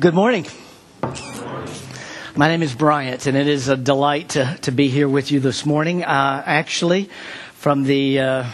Good 0.00 0.14
morning. 0.14 0.46
My 2.36 2.46
name 2.46 2.62
is 2.62 2.72
Bryant, 2.72 3.26
and 3.26 3.36
it 3.36 3.48
is 3.48 3.66
a 3.66 3.76
delight 3.76 4.28
to, 4.30 4.56
to 4.62 4.70
be 4.70 4.86
here 4.86 5.08
with 5.08 5.32
you 5.32 5.40
this 5.40 5.66
morning. 5.66 6.04
Uh, 6.04 6.40
actually, 6.46 7.10
from 7.54 7.82
the 7.82 8.20
uh, 8.20 8.44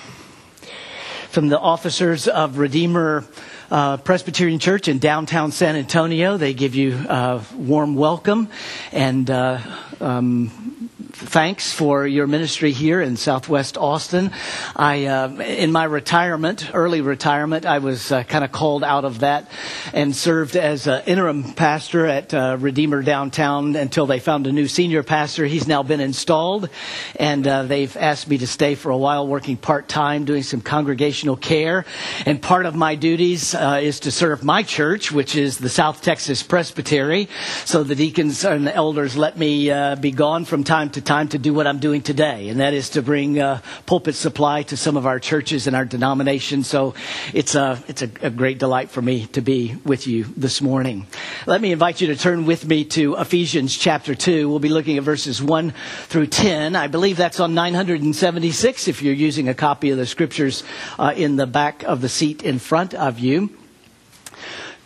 from 1.28 1.50
the 1.50 1.60
officers 1.60 2.28
of 2.28 2.56
Redeemer 2.56 3.26
uh, 3.70 3.98
Presbyterian 3.98 4.58
Church 4.58 4.88
in 4.88 4.98
downtown 4.98 5.52
San 5.52 5.76
Antonio, 5.76 6.38
they 6.38 6.54
give 6.54 6.74
you 6.74 6.94
a 7.10 7.44
warm 7.54 7.94
welcome 7.94 8.48
and. 8.90 9.30
Uh, 9.30 9.60
um, 10.00 10.83
thanks 11.14 11.72
for 11.72 12.06
your 12.06 12.26
ministry 12.26 12.72
here 12.72 13.00
in 13.00 13.16
Southwest 13.16 13.78
Austin. 13.78 14.32
I, 14.74 15.06
uh, 15.06 15.28
in 15.28 15.70
my 15.70 15.84
retirement, 15.84 16.70
early 16.74 17.02
retirement, 17.02 17.64
I 17.64 17.78
was 17.78 18.10
uh, 18.10 18.24
kind 18.24 18.44
of 18.44 18.50
called 18.50 18.82
out 18.82 19.04
of 19.04 19.20
that 19.20 19.48
and 19.92 20.14
served 20.14 20.56
as 20.56 20.88
an 20.88 21.02
interim 21.06 21.54
pastor 21.54 22.06
at 22.06 22.34
uh, 22.34 22.56
Redeemer 22.58 23.02
downtown 23.02 23.76
until 23.76 24.06
they 24.06 24.18
found 24.18 24.48
a 24.48 24.52
new 24.52 24.66
senior 24.66 25.04
pastor. 25.04 25.46
He's 25.46 25.68
now 25.68 25.84
been 25.84 26.00
installed, 26.00 26.68
and 27.14 27.46
uh, 27.46 27.62
they've 27.62 27.96
asked 27.96 28.28
me 28.28 28.38
to 28.38 28.46
stay 28.46 28.74
for 28.74 28.90
a 28.90 28.96
while, 28.96 29.28
working 29.28 29.56
part 29.56 29.88
time, 29.88 30.24
doing 30.24 30.42
some 30.42 30.60
congregational 30.60 31.36
care. 31.36 31.84
And 32.26 32.42
part 32.42 32.66
of 32.66 32.74
my 32.74 32.96
duties 32.96 33.54
uh, 33.54 33.80
is 33.80 34.00
to 34.00 34.10
serve 34.10 34.42
my 34.42 34.64
church, 34.64 35.12
which 35.12 35.36
is 35.36 35.58
the 35.58 35.68
South 35.68 36.02
Texas 36.02 36.42
Presbytery. 36.42 37.28
So 37.64 37.84
the 37.84 37.94
deacons 37.94 38.44
and 38.44 38.66
the 38.66 38.74
elders 38.74 39.16
let 39.16 39.38
me 39.38 39.70
uh, 39.70 39.94
be 39.94 40.10
gone 40.10 40.44
from 40.44 40.64
time 40.64 40.90
to 40.90 41.03
time 41.04 41.28
to 41.28 41.38
do 41.38 41.54
what 41.54 41.66
I'm 41.66 41.78
doing 41.78 42.02
today, 42.02 42.48
and 42.48 42.60
that 42.60 42.74
is 42.74 42.90
to 42.90 43.02
bring 43.02 43.38
uh, 43.38 43.60
pulpit 43.86 44.14
supply 44.14 44.62
to 44.64 44.76
some 44.76 44.96
of 44.96 45.06
our 45.06 45.20
churches 45.20 45.66
and 45.66 45.76
our 45.76 45.84
denominations. 45.84 46.66
So 46.66 46.94
it's 47.32 47.54
a 47.54 47.82
it's 47.88 48.02
a, 48.02 48.10
a, 48.22 48.30
great 48.30 48.58
delight 48.58 48.90
for 48.90 49.02
me 49.02 49.26
to 49.28 49.40
be 49.40 49.76
with 49.84 50.06
you 50.06 50.24
this 50.36 50.60
morning. 50.60 51.06
Let 51.46 51.60
me 51.60 51.72
invite 51.72 52.00
you 52.00 52.08
to 52.08 52.16
turn 52.16 52.46
with 52.46 52.66
me 52.66 52.84
to 52.86 53.16
Ephesians 53.16 53.76
chapter 53.76 54.14
two. 54.14 54.48
We'll 54.48 54.58
be 54.58 54.68
looking 54.68 54.98
at 54.98 55.04
verses 55.04 55.42
one 55.42 55.72
through 56.06 56.26
ten. 56.28 56.76
I 56.76 56.88
believe 56.88 57.16
that's 57.16 57.40
on 57.40 57.54
976 57.54 58.88
if 58.88 59.02
you're 59.02 59.14
using 59.14 59.48
a 59.48 59.54
copy 59.54 59.90
of 59.90 59.98
the 59.98 60.06
scriptures 60.06 60.64
uh, 60.98 61.12
in 61.16 61.36
the 61.36 61.46
back 61.46 61.82
of 61.84 62.00
the 62.00 62.08
seat 62.08 62.42
in 62.42 62.58
front 62.58 62.94
of 62.94 63.18
you. 63.18 63.50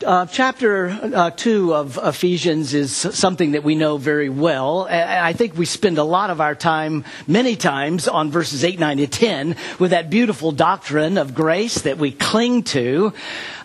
Uh, 0.05 0.27
chapter 0.27 0.91
uh, 0.91 1.31
2 1.31 1.75
of 1.75 1.99
Ephesians 2.01 2.73
is 2.73 2.95
something 2.95 3.53
that 3.53 3.65
we 3.65 3.75
know 3.75 3.97
very 3.97 4.29
well. 4.29 4.87
I 4.89 5.33
think 5.33 5.57
we 5.57 5.65
spend 5.67 5.99
a 5.99 6.05
lot 6.05 6.31
of 6.31 6.41
our 6.41 6.55
time, 6.55 7.05
many 7.27 7.57
times, 7.57 8.07
on 8.07 8.31
verses 8.31 8.63
8, 8.63 8.79
9, 8.79 8.99
and 9.01 9.13
10 9.13 9.57
with 9.81 9.91
that 9.91 10.09
beautiful 10.09 10.53
doctrine 10.53 11.19
of 11.19 11.35
grace 11.35 11.81
that 11.83 11.99
we 11.99 12.13
cling 12.13 12.63
to. 12.65 13.13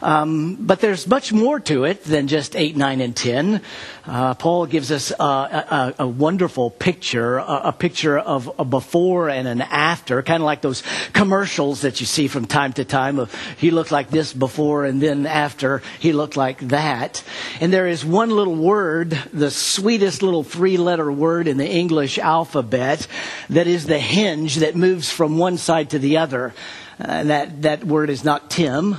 Um, 0.01 0.55
but 0.59 0.81
there's 0.81 1.05
much 1.05 1.31
more 1.31 1.59
to 1.61 1.85
it 1.85 2.03
than 2.03 2.27
just 2.27 2.55
8, 2.55 2.75
9, 2.75 2.99
and 2.99 3.15
10. 3.15 3.61
Uh, 4.05 4.33
Paul 4.33 4.65
gives 4.65 4.91
us 4.91 5.11
a, 5.17 5.23
a, 5.23 5.95
a 5.99 6.07
wonderful 6.07 6.69
picture, 6.69 7.37
a, 7.37 7.61
a, 7.65 7.71
picture 7.71 8.19
of 8.19 8.51
a 8.59 8.65
before 8.65 9.29
and 9.29 9.47
an 9.47 9.61
after, 9.61 10.21
kind 10.23 10.43
of 10.43 10.45
like 10.45 10.61
those 10.61 10.83
commercials 11.13 11.81
that 11.81 12.01
you 12.01 12.05
see 12.05 12.27
from 12.27 12.45
time 12.45 12.73
to 12.73 12.83
time 12.83 13.17
of 13.17 13.33
he 13.57 13.71
looked 13.71 13.91
like 13.91 14.09
this 14.09 14.33
before 14.33 14.83
and 14.83 15.01
then 15.01 15.25
after 15.25 15.81
he 15.99 16.11
looked 16.11 16.22
like 16.37 16.59
that. 16.69 17.23
And 17.59 17.71
there 17.71 17.87
is 17.87 18.05
one 18.05 18.29
little 18.29 18.55
word, 18.55 19.11
the 19.33 19.51
sweetest 19.51 20.23
little 20.23 20.43
three 20.43 20.77
letter 20.77 21.11
word 21.11 21.47
in 21.47 21.57
the 21.57 21.69
English 21.69 22.17
alphabet 22.17 23.07
that 23.49 23.67
is 23.67 23.85
the 23.85 23.99
hinge 23.99 24.55
that 24.57 24.75
moves 24.75 25.11
from 25.11 25.37
one 25.37 25.57
side 25.57 25.91
to 25.91 25.99
the 25.99 26.17
other. 26.17 26.53
Uh, 26.99 27.23
that, 27.23 27.61
that 27.63 27.83
word 27.83 28.09
is 28.09 28.23
not 28.23 28.49
Tim. 28.49 28.97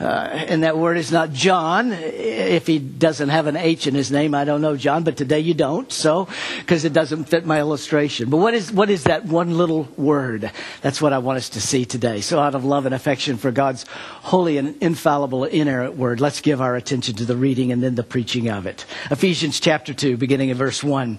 Uh, 0.00 0.04
and 0.04 0.64
that 0.64 0.76
word 0.76 0.96
is 0.96 1.12
not 1.12 1.32
John. 1.32 1.92
If 1.92 2.66
he 2.66 2.78
doesn't 2.78 3.28
have 3.28 3.46
an 3.46 3.56
H 3.56 3.86
in 3.86 3.94
his 3.94 4.10
name, 4.10 4.34
I 4.34 4.44
don't 4.44 4.60
know 4.60 4.76
John, 4.76 5.04
but 5.04 5.16
today 5.16 5.40
you 5.40 5.54
don't, 5.54 5.90
so, 5.92 6.28
because 6.58 6.84
it 6.84 6.92
doesn't 6.92 7.24
fit 7.24 7.46
my 7.46 7.60
illustration. 7.60 8.28
But 8.28 8.38
what 8.38 8.54
is, 8.54 8.72
what 8.72 8.90
is 8.90 9.04
that 9.04 9.24
one 9.24 9.56
little 9.56 9.88
word? 9.96 10.50
That's 10.82 11.00
what 11.00 11.12
I 11.12 11.18
want 11.18 11.36
us 11.38 11.50
to 11.50 11.60
see 11.60 11.84
today. 11.84 12.20
So 12.20 12.40
out 12.40 12.54
of 12.54 12.64
love 12.64 12.86
and 12.86 12.94
affection 12.94 13.36
for 13.36 13.52
God's 13.52 13.84
holy 13.88 14.58
and 14.58 14.76
infallible 14.82 15.44
inerrant 15.44 15.96
word, 15.96 16.20
let's 16.20 16.40
give 16.40 16.60
our 16.60 16.74
attention 16.74 17.14
to 17.16 17.24
the 17.24 17.36
reading 17.36 17.70
and 17.70 17.82
then 17.82 17.94
the 17.94 18.02
preaching 18.02 18.48
of 18.48 18.66
it. 18.66 18.84
Ephesians 19.10 19.60
chapter 19.60 19.94
2, 19.94 20.16
beginning 20.16 20.48
in 20.48 20.56
verse 20.56 20.82
1. 20.82 21.18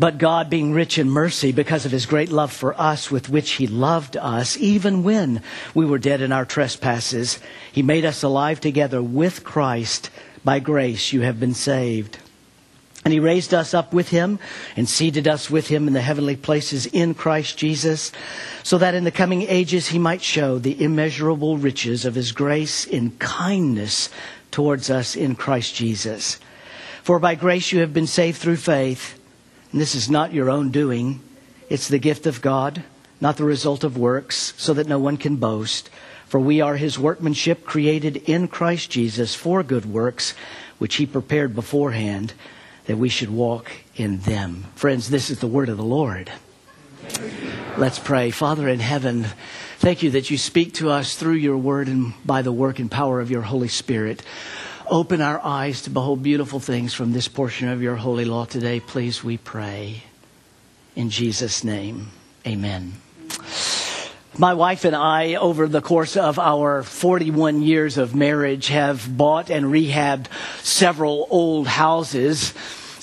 but 0.00 0.16
God, 0.16 0.48
being 0.48 0.72
rich 0.72 0.96
in 0.96 1.10
mercy 1.10 1.52
because 1.52 1.84
of 1.84 1.92
his 1.92 2.06
great 2.06 2.30
love 2.30 2.50
for 2.50 2.72
us, 2.80 3.10
with 3.10 3.28
which 3.28 3.50
he 3.52 3.66
loved 3.66 4.16
us, 4.16 4.56
even 4.56 5.02
when 5.02 5.42
we 5.74 5.84
were 5.84 5.98
dead 5.98 6.22
in 6.22 6.32
our 6.32 6.46
trespasses, 6.46 7.38
he 7.70 7.82
made 7.82 8.06
us 8.06 8.22
alive 8.22 8.60
together 8.60 9.02
with 9.02 9.44
Christ. 9.44 10.08
By 10.42 10.58
grace 10.58 11.12
you 11.12 11.20
have 11.20 11.38
been 11.38 11.52
saved. 11.52 12.16
And 13.04 13.12
he 13.12 13.20
raised 13.20 13.52
us 13.52 13.74
up 13.74 13.92
with 13.92 14.08
him 14.08 14.38
and 14.74 14.88
seated 14.88 15.28
us 15.28 15.50
with 15.50 15.68
him 15.68 15.86
in 15.86 15.92
the 15.92 16.00
heavenly 16.00 16.36
places 16.36 16.86
in 16.86 17.12
Christ 17.12 17.58
Jesus, 17.58 18.10
so 18.62 18.78
that 18.78 18.94
in 18.94 19.04
the 19.04 19.10
coming 19.10 19.42
ages 19.42 19.88
he 19.88 19.98
might 19.98 20.22
show 20.22 20.58
the 20.58 20.82
immeasurable 20.82 21.58
riches 21.58 22.06
of 22.06 22.14
his 22.14 22.32
grace 22.32 22.86
in 22.86 23.10
kindness 23.18 24.08
towards 24.50 24.88
us 24.88 25.14
in 25.14 25.34
Christ 25.34 25.74
Jesus. 25.74 26.40
For 27.02 27.18
by 27.18 27.34
grace 27.34 27.70
you 27.70 27.80
have 27.80 27.92
been 27.92 28.06
saved 28.06 28.38
through 28.38 28.56
faith 28.56 29.19
and 29.72 29.80
this 29.80 29.94
is 29.94 30.10
not 30.10 30.32
your 30.32 30.50
own 30.50 30.70
doing, 30.70 31.20
it's 31.68 31.88
the 31.88 31.98
gift 31.98 32.26
of 32.26 32.42
God, 32.42 32.82
not 33.20 33.36
the 33.36 33.44
result 33.44 33.84
of 33.84 33.96
works, 33.96 34.54
so 34.56 34.74
that 34.74 34.88
no 34.88 34.98
one 34.98 35.16
can 35.16 35.36
boast. 35.36 35.90
For 36.26 36.40
we 36.40 36.60
are 36.60 36.76
his 36.76 36.98
workmanship, 36.98 37.64
created 37.64 38.16
in 38.28 38.48
Christ 38.48 38.90
Jesus 38.90 39.34
for 39.34 39.62
good 39.62 39.84
works, 39.84 40.34
which 40.78 40.96
he 40.96 41.06
prepared 41.06 41.54
beforehand 41.54 42.32
that 42.86 42.96
we 42.96 43.08
should 43.08 43.30
walk 43.30 43.70
in 43.96 44.18
them. 44.20 44.64
Friends, 44.74 45.10
this 45.10 45.30
is 45.30 45.40
the 45.40 45.46
word 45.46 45.68
of 45.68 45.76
the 45.76 45.84
Lord. 45.84 46.30
Let's 47.76 47.98
pray. 47.98 48.30
Father 48.30 48.68
in 48.68 48.80
heaven, 48.80 49.26
thank 49.78 50.02
you 50.02 50.10
that 50.10 50.30
you 50.30 50.38
speak 50.38 50.74
to 50.74 50.90
us 50.90 51.14
through 51.14 51.34
your 51.34 51.56
word 51.56 51.88
and 51.88 52.14
by 52.24 52.42
the 52.42 52.52
work 52.52 52.78
and 52.78 52.90
power 52.90 53.20
of 53.20 53.30
your 53.30 53.42
Holy 53.42 53.68
Spirit. 53.68 54.22
Open 54.90 55.20
our 55.20 55.40
eyes 55.44 55.82
to 55.82 55.90
behold 55.90 56.20
beautiful 56.20 56.58
things 56.58 56.92
from 56.92 57.12
this 57.12 57.28
portion 57.28 57.68
of 57.68 57.80
your 57.80 57.94
holy 57.94 58.24
law 58.24 58.44
today, 58.44 58.80
please, 58.80 59.22
we 59.22 59.36
pray. 59.36 60.02
In 60.96 61.10
Jesus' 61.10 61.62
name, 61.62 62.08
amen. 62.44 62.94
My 64.36 64.52
wife 64.54 64.84
and 64.84 64.96
I, 64.96 65.34
over 65.36 65.68
the 65.68 65.80
course 65.80 66.16
of 66.16 66.40
our 66.40 66.82
41 66.82 67.62
years 67.62 67.98
of 67.98 68.16
marriage, 68.16 68.66
have 68.66 69.16
bought 69.16 69.48
and 69.48 69.66
rehabbed 69.66 70.26
several 70.60 71.28
old 71.30 71.68
houses 71.68 72.52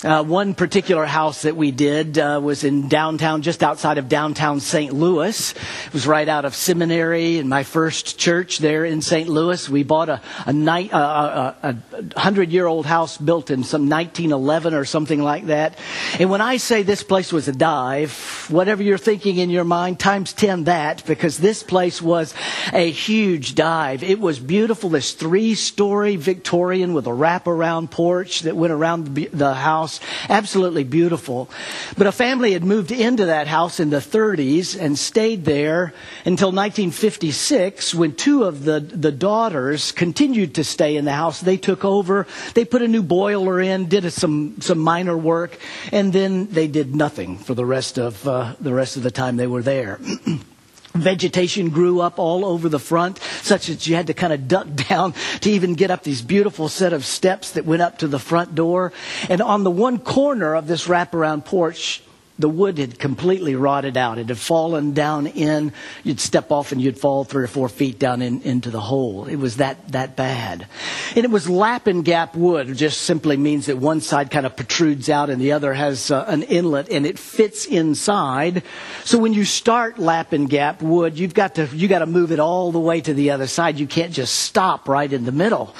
uh, 0.04 0.22
one 0.22 0.54
particular 0.54 1.04
house 1.04 1.42
that 1.42 1.56
we 1.56 1.72
did 1.72 2.18
uh, 2.18 2.40
was 2.40 2.62
in 2.62 2.88
downtown, 2.88 3.42
just 3.42 3.64
outside 3.64 3.98
of 3.98 4.08
downtown 4.08 4.60
St. 4.60 4.92
Louis. 4.92 5.50
It 5.50 5.92
was 5.92 6.06
right 6.06 6.28
out 6.28 6.44
of 6.44 6.54
seminary 6.54 7.38
in 7.38 7.48
my 7.48 7.64
first 7.64 8.16
church 8.16 8.58
there 8.58 8.84
in 8.84 9.02
St. 9.02 9.28
Louis. 9.28 9.68
We 9.68 9.82
bought 9.82 10.08
a, 10.08 10.20
a, 10.46 10.52
night, 10.52 10.92
uh, 10.92 11.54
a, 11.62 11.76
a 12.14 12.20
hundred 12.20 12.52
year 12.52 12.66
old 12.66 12.86
house 12.86 13.18
built 13.18 13.50
in 13.50 13.64
some 13.64 13.88
1911 13.88 14.72
or 14.72 14.84
something 14.84 15.20
like 15.20 15.46
that. 15.46 15.76
And 16.20 16.30
when 16.30 16.40
I 16.40 16.58
say 16.58 16.84
this 16.84 17.02
place 17.02 17.32
was 17.32 17.48
a 17.48 17.52
dive, 17.52 18.46
whatever 18.50 18.84
you're 18.84 18.98
thinking 18.98 19.38
in 19.38 19.50
your 19.50 19.64
mind, 19.64 19.98
times 19.98 20.32
10 20.32 20.64
that, 20.64 21.04
because 21.06 21.38
this 21.38 21.64
place 21.64 22.00
was 22.00 22.34
a 22.72 22.88
huge 22.88 23.56
dive. 23.56 24.04
It 24.04 24.20
was 24.20 24.38
beautiful, 24.38 24.90
this 24.90 25.12
three 25.12 25.56
story 25.56 26.14
Victorian 26.14 26.94
with 26.94 27.08
a 27.08 27.10
wraparound 27.10 27.90
porch 27.90 28.42
that 28.42 28.56
went 28.56 28.72
around 28.72 29.16
the 29.16 29.54
house 29.54 29.87
house. 29.88 30.00
Absolutely 30.28 30.84
beautiful. 30.84 31.48
But 31.96 32.06
a 32.06 32.12
family 32.12 32.52
had 32.52 32.64
moved 32.64 32.92
into 32.92 33.26
that 33.26 33.46
house 33.46 33.80
in 33.80 33.90
the 33.90 33.98
30s 33.98 34.78
and 34.78 34.98
stayed 34.98 35.44
there 35.44 35.94
until 36.24 36.48
1956 36.48 37.94
when 37.94 38.14
two 38.14 38.44
of 38.44 38.64
the, 38.64 38.80
the 38.80 39.12
daughters 39.12 39.92
continued 39.92 40.54
to 40.56 40.64
stay 40.64 40.96
in 40.96 41.04
the 41.04 41.12
house. 41.12 41.40
They 41.40 41.56
took 41.56 41.84
over. 41.84 42.26
They 42.54 42.64
put 42.64 42.82
a 42.82 42.88
new 42.88 43.02
boiler 43.02 43.60
in, 43.60 43.88
did 43.88 44.12
some, 44.12 44.60
some 44.60 44.78
minor 44.78 45.16
work, 45.16 45.58
and 45.92 46.12
then 46.12 46.48
they 46.48 46.68
did 46.68 46.94
nothing 46.94 47.38
for 47.38 47.54
the 47.54 47.66
rest 47.66 47.98
of, 47.98 48.26
uh, 48.26 48.54
the 48.60 48.74
rest 48.74 48.96
of 48.96 49.02
the 49.02 49.10
time 49.10 49.36
they 49.36 49.46
were 49.46 49.62
there. 49.62 49.98
Vegetation 50.94 51.70
grew 51.70 52.00
up 52.00 52.18
all 52.18 52.44
over 52.44 52.68
the 52.68 52.78
front, 52.78 53.18
such 53.42 53.66
that 53.66 53.86
you 53.86 53.94
had 53.94 54.06
to 54.08 54.14
kind 54.14 54.32
of 54.32 54.48
duck 54.48 54.66
down 54.88 55.14
to 55.40 55.50
even 55.50 55.74
get 55.74 55.90
up 55.90 56.02
these 56.02 56.22
beautiful 56.22 56.68
set 56.68 56.92
of 56.92 57.04
steps 57.04 57.52
that 57.52 57.64
went 57.64 57.82
up 57.82 57.98
to 57.98 58.08
the 58.08 58.18
front 58.18 58.54
door. 58.54 58.92
And 59.28 59.40
on 59.40 59.64
the 59.64 59.70
one 59.70 59.98
corner 59.98 60.54
of 60.54 60.66
this 60.66 60.86
wraparound 60.86 61.44
porch, 61.44 62.02
the 62.38 62.48
wood 62.48 62.78
had 62.78 62.98
completely 62.98 63.56
rotted 63.56 63.96
out. 63.96 64.18
It 64.18 64.28
had 64.28 64.38
fallen 64.38 64.92
down 64.92 65.26
in. 65.26 65.72
You'd 66.04 66.20
step 66.20 66.52
off 66.52 66.70
and 66.70 66.80
you'd 66.80 66.98
fall 66.98 67.24
three 67.24 67.44
or 67.44 67.48
four 67.48 67.68
feet 67.68 67.98
down 67.98 68.22
in, 68.22 68.42
into 68.42 68.70
the 68.70 68.80
hole. 68.80 69.26
It 69.26 69.36
was 69.36 69.56
that, 69.56 69.88
that 69.92 70.14
bad. 70.14 70.66
And 71.16 71.24
it 71.24 71.30
was 71.30 71.48
lap 71.48 71.88
and 71.88 72.04
gap 72.04 72.36
wood. 72.36 72.70
It 72.70 72.74
just 72.74 73.02
simply 73.02 73.36
means 73.36 73.66
that 73.66 73.78
one 73.78 74.00
side 74.00 74.30
kind 74.30 74.46
of 74.46 74.54
protrudes 74.54 75.08
out 75.08 75.30
and 75.30 75.40
the 75.40 75.52
other 75.52 75.74
has 75.74 76.10
uh, 76.10 76.24
an 76.28 76.42
inlet 76.44 76.90
and 76.90 77.04
it 77.04 77.18
fits 77.18 77.66
inside. 77.66 78.62
So 79.04 79.18
when 79.18 79.34
you 79.34 79.44
start 79.44 79.98
lap 79.98 80.32
and 80.32 80.48
gap 80.48 80.80
wood, 80.80 81.18
you've 81.18 81.34
got 81.34 81.56
to, 81.56 81.66
you 81.66 81.88
got 81.88 82.00
to 82.00 82.06
move 82.06 82.30
it 82.30 82.38
all 82.38 82.70
the 82.70 82.78
way 82.78 83.00
to 83.00 83.14
the 83.14 83.30
other 83.30 83.48
side. 83.48 83.78
You 83.78 83.88
can't 83.88 84.12
just 84.12 84.36
stop 84.36 84.88
right 84.88 85.12
in 85.12 85.24
the 85.24 85.32
middle. 85.32 85.74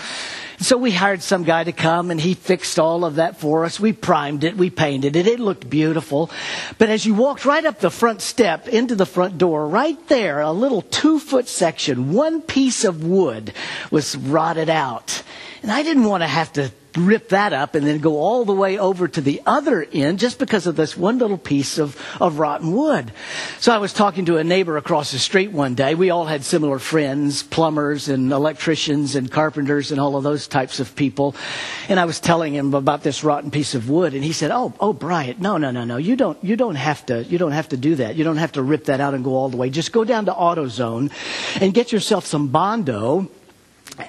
So 0.60 0.76
we 0.76 0.90
hired 0.90 1.22
some 1.22 1.44
guy 1.44 1.62
to 1.62 1.72
come 1.72 2.10
and 2.10 2.20
he 2.20 2.34
fixed 2.34 2.80
all 2.80 3.04
of 3.04 3.14
that 3.14 3.38
for 3.38 3.64
us. 3.64 3.78
We 3.78 3.92
primed 3.92 4.42
it, 4.42 4.56
we 4.56 4.70
painted 4.70 5.14
it, 5.14 5.28
it 5.28 5.38
looked 5.38 5.70
beautiful. 5.70 6.30
But 6.78 6.88
as 6.88 7.06
you 7.06 7.14
walked 7.14 7.44
right 7.44 7.64
up 7.64 7.78
the 7.78 7.90
front 7.90 8.22
step 8.22 8.66
into 8.66 8.96
the 8.96 9.06
front 9.06 9.38
door, 9.38 9.68
right 9.68 10.08
there, 10.08 10.40
a 10.40 10.50
little 10.50 10.82
two 10.82 11.20
foot 11.20 11.46
section, 11.46 12.12
one 12.12 12.42
piece 12.42 12.84
of 12.84 13.04
wood 13.04 13.52
was 13.92 14.16
rotted 14.16 14.68
out. 14.68 15.22
And 15.62 15.70
I 15.70 15.84
didn't 15.84 16.04
want 16.04 16.22
to 16.24 16.28
have 16.28 16.52
to 16.54 16.72
rip 16.96 17.28
that 17.30 17.52
up 17.52 17.74
and 17.74 17.86
then 17.86 17.98
go 17.98 18.18
all 18.18 18.44
the 18.44 18.52
way 18.52 18.78
over 18.78 19.06
to 19.08 19.20
the 19.20 19.42
other 19.46 19.86
end 19.92 20.18
just 20.18 20.38
because 20.38 20.66
of 20.66 20.76
this 20.76 20.96
one 20.96 21.18
little 21.18 21.38
piece 21.38 21.78
of, 21.78 21.96
of 22.20 22.38
rotten 22.38 22.72
wood. 22.72 23.12
So 23.60 23.72
I 23.72 23.78
was 23.78 23.92
talking 23.92 24.24
to 24.26 24.38
a 24.38 24.44
neighbor 24.44 24.76
across 24.76 25.12
the 25.12 25.18
street 25.18 25.52
one 25.52 25.74
day. 25.74 25.94
We 25.94 26.10
all 26.10 26.24
had 26.24 26.44
similar 26.44 26.78
friends, 26.78 27.42
plumbers 27.42 28.08
and 28.08 28.32
electricians 28.32 29.14
and 29.14 29.30
carpenters 29.30 29.92
and 29.92 30.00
all 30.00 30.16
of 30.16 30.24
those 30.24 30.48
types 30.48 30.80
of 30.80 30.94
people. 30.96 31.34
And 31.88 32.00
I 32.00 32.04
was 32.04 32.20
telling 32.20 32.54
him 32.54 32.74
about 32.74 33.02
this 33.02 33.22
rotten 33.22 33.50
piece 33.50 33.74
of 33.74 33.90
wood 33.90 34.14
and 34.14 34.24
he 34.24 34.32
said, 34.32 34.50
Oh, 34.50 34.72
oh, 34.80 34.92
Bryant, 34.92 35.40
no, 35.40 35.58
no, 35.58 35.70
no, 35.70 35.84
no. 35.84 35.96
You 35.96 36.16
don't, 36.16 36.42
you 36.42 36.56
don't 36.56 36.76
have 36.76 37.04
to, 37.06 37.24
you 37.24 37.38
don't 37.38 37.52
have 37.52 37.68
to 37.70 37.76
do 37.76 37.96
that. 37.96 38.16
You 38.16 38.24
don't 38.24 38.36
have 38.38 38.52
to 38.52 38.62
rip 38.62 38.86
that 38.86 39.00
out 39.00 39.14
and 39.14 39.24
go 39.24 39.34
all 39.34 39.48
the 39.48 39.56
way. 39.56 39.70
Just 39.70 39.92
go 39.92 40.04
down 40.04 40.26
to 40.26 40.32
AutoZone 40.32 41.12
and 41.60 41.74
get 41.74 41.92
yourself 41.92 42.26
some 42.26 42.48
Bondo 42.48 43.30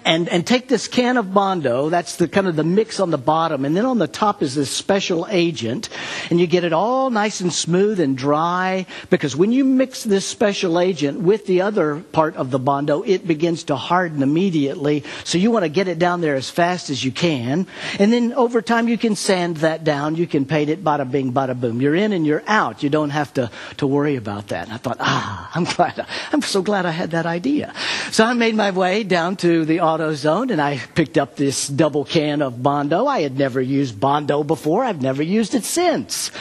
and, 0.06 0.30
and 0.30 0.46
take 0.46 0.68
this 0.68 0.88
can 0.88 1.18
of 1.18 1.34
Bondo, 1.34 1.90
that's 1.90 2.18
the 2.18 2.28
kind 2.28 2.48
of 2.48 2.56
the 2.56 2.64
mix 2.64 3.00
on 3.00 3.12
the 3.12 3.18
bottom, 3.18 3.66
and 3.66 3.76
then 3.76 3.86
on 3.86 3.98
the 3.98 4.08
top 4.08 4.42
is 4.42 4.56
this 4.56 4.72
special 4.72 5.28
agent, 5.30 5.90
and 6.30 6.40
you 6.40 6.48
get 6.48 6.64
it 6.64 6.74
all 6.74 7.10
nice 7.10 7.42
and 7.42 7.52
smooth 7.52 8.00
and 8.00 8.18
dry, 8.18 8.86
because 9.10 9.36
when 9.36 9.52
you 9.52 9.64
mix 9.64 10.04
this 10.04 10.26
special 10.26 10.80
agent 10.80 11.20
with 11.20 11.46
the 11.46 11.62
other 11.62 12.04
part 12.12 12.36
of 12.36 12.52
the 12.52 12.60
Bondo, 12.60 13.02
it 13.04 13.28
begins 13.28 13.66
to 13.66 13.76
harden 13.76 14.24
immediately, 14.24 15.04
so 15.24 15.38
you 15.38 15.52
want 15.52 15.64
to 15.64 15.70
get 15.70 15.88
it 15.88 16.00
down 16.00 16.22
there 16.22 16.36
as 16.36 16.50
fast 16.50 16.90
as 16.90 17.04
you 17.04 17.12
can, 17.12 17.68
and 18.00 18.14
then 18.14 18.34
over 18.34 18.62
time 18.62 18.88
you 18.88 18.98
can 18.98 19.16
sand 19.16 19.58
that 19.58 19.84
down, 19.84 20.16
you 20.16 20.28
can 20.28 20.46
paint 20.46 20.70
it, 20.70 20.84
bada 20.84 21.10
bing, 21.10 21.34
bada 21.34 21.60
boom. 21.60 21.82
You're 21.82 21.96
in 21.96 22.14
and 22.14 22.26
you're 22.26 22.44
out. 22.48 22.84
You 22.84 22.90
don't 22.90 23.10
have 23.10 23.34
to, 23.36 23.50
to 23.78 23.88
worry 23.88 24.16
about 24.16 24.50
that. 24.50 24.66
And 24.66 24.74
I 24.74 24.78
thought, 24.78 24.98
ah, 25.00 25.52
I'm 25.54 25.64
glad, 25.64 26.06
I'm 26.32 26.42
so 26.42 26.62
glad 26.62 26.86
I 26.86 26.92
had 26.92 27.12
that 27.12 27.26
idea. 27.26 27.74
So 28.12 28.26
I 28.26 28.34
made 28.34 28.56
my 28.56 28.72
way 28.72 29.04
down 29.04 29.36
to 29.38 29.66
the 29.66 29.79
AutoZone 29.80 30.52
and 30.52 30.62
I 30.62 30.78
picked 30.78 31.18
up 31.18 31.36
this 31.36 31.68
double 31.68 32.06
can 32.06 32.42
of 32.42 32.62
Bondo. 32.62 33.08
I 33.08 33.22
had 33.22 33.38
never 33.38 33.60
used 33.60 34.00
Bondo 34.00 34.44
before. 34.44 34.84
I've 34.84 35.02
never 35.02 35.24
used 35.24 35.56
it 35.56 35.64
since. 35.64 36.32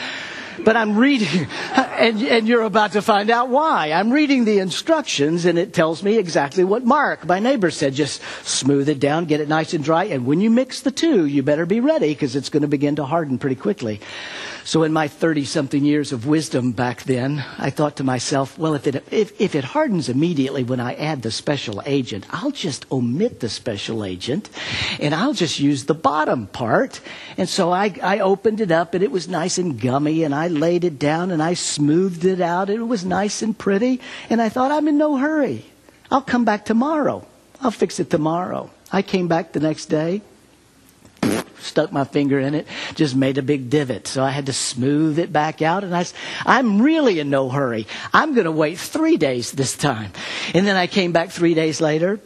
But 0.63 0.75
I'm 0.75 0.97
reading, 0.97 1.47
and, 1.73 2.21
and 2.21 2.47
you're 2.47 2.63
about 2.63 2.93
to 2.93 3.01
find 3.01 3.29
out 3.29 3.49
why. 3.49 3.91
I'm 3.91 4.11
reading 4.11 4.45
the 4.45 4.59
instructions 4.59 5.45
and 5.45 5.57
it 5.57 5.73
tells 5.73 6.03
me 6.03 6.17
exactly 6.17 6.63
what 6.63 6.85
Mark, 6.85 7.25
my 7.25 7.39
neighbor, 7.39 7.71
said. 7.71 7.93
Just 7.93 8.21
smooth 8.43 8.89
it 8.89 8.99
down, 8.99 9.25
get 9.25 9.39
it 9.39 9.47
nice 9.47 9.73
and 9.73 9.83
dry, 9.83 10.05
and 10.05 10.25
when 10.25 10.41
you 10.41 10.49
mix 10.49 10.81
the 10.81 10.91
two, 10.91 11.25
you 11.25 11.43
better 11.43 11.65
be 11.65 11.79
ready 11.79 12.09
because 12.09 12.35
it's 12.35 12.49
going 12.49 12.61
to 12.61 12.67
begin 12.67 12.97
to 12.97 13.05
harden 13.05 13.37
pretty 13.37 13.55
quickly. 13.55 13.99
So 14.69 14.83
in 14.83 14.93
my 14.93 15.07
30 15.07 15.45
something 15.45 15.83
years 15.83 16.11
of 16.11 16.27
wisdom 16.27 16.73
back 16.73 17.01
then, 17.01 17.43
I 17.57 17.71
thought 17.71 17.95
to 17.95 18.03
myself, 18.03 18.55
well, 18.59 18.75
if 18.75 18.85
it, 18.85 19.03
if, 19.09 19.41
if 19.41 19.55
it 19.55 19.63
hardens 19.63 20.09
immediately 20.09 20.63
when 20.63 20.79
I 20.79 20.93
add 20.93 21.23
the 21.23 21.31
special 21.31 21.81
agent, 21.87 22.27
I'll 22.29 22.51
just 22.51 22.85
omit 22.91 23.39
the 23.39 23.49
special 23.49 24.05
agent 24.05 24.47
and 24.99 25.15
I'll 25.15 25.33
just 25.33 25.59
use 25.59 25.85
the 25.85 25.95
bottom 25.95 26.45
part. 26.45 27.01
And 27.35 27.49
so 27.49 27.71
I, 27.71 27.95
I 28.03 28.19
opened 28.19 28.61
it 28.61 28.69
up 28.69 28.93
and 28.93 29.03
it 29.03 29.09
was 29.09 29.27
nice 29.27 29.57
and 29.57 29.81
gummy 29.81 30.23
and 30.23 30.35
I 30.35 30.49
laid 30.49 30.83
it 30.83 30.99
down 30.99 31.31
and 31.31 31.41
I 31.41 31.55
smoothed 31.55 32.25
it 32.25 32.39
out. 32.39 32.69
It 32.69 32.77
was 32.83 33.03
nice 33.03 33.41
and 33.41 33.57
pretty. 33.57 33.99
And 34.29 34.39
I 34.39 34.49
thought, 34.49 34.71
I'm 34.71 34.87
in 34.87 34.99
no 34.99 35.17
hurry. 35.17 35.65
I'll 36.11 36.21
come 36.21 36.45
back 36.45 36.65
tomorrow. 36.65 37.25
I'll 37.59 37.71
fix 37.71 37.99
it 37.99 38.11
tomorrow. 38.11 38.69
I 38.91 39.01
came 39.01 39.27
back 39.27 39.51
the 39.51 39.61
next 39.61 39.87
day 39.87 40.21
stuck 41.69 41.91
my 41.91 42.03
finger 42.03 42.39
in 42.39 42.55
it, 42.55 42.67
just 42.95 43.15
made 43.15 43.37
a 43.37 43.41
big 43.41 43.69
divot. 43.69 44.07
So 44.07 44.23
I 44.23 44.31
had 44.31 44.47
to 44.47 44.53
smooth 44.53 45.19
it 45.19 45.31
back 45.31 45.61
out. 45.61 45.83
And 45.83 45.95
I, 45.95 46.03
said, 46.03 46.17
I'm 46.45 46.81
really 46.81 47.19
in 47.19 47.29
no 47.29 47.49
hurry. 47.49 47.87
I'm 48.13 48.33
going 48.33 48.45
to 48.45 48.51
wait 48.51 48.77
three 48.77 49.17
days 49.17 49.51
this 49.51 49.77
time. 49.77 50.11
And 50.53 50.67
then 50.67 50.75
I 50.75 50.87
came 50.87 51.11
back 51.11 51.29
three 51.29 51.53
days 51.53 51.79
later. 51.79 52.19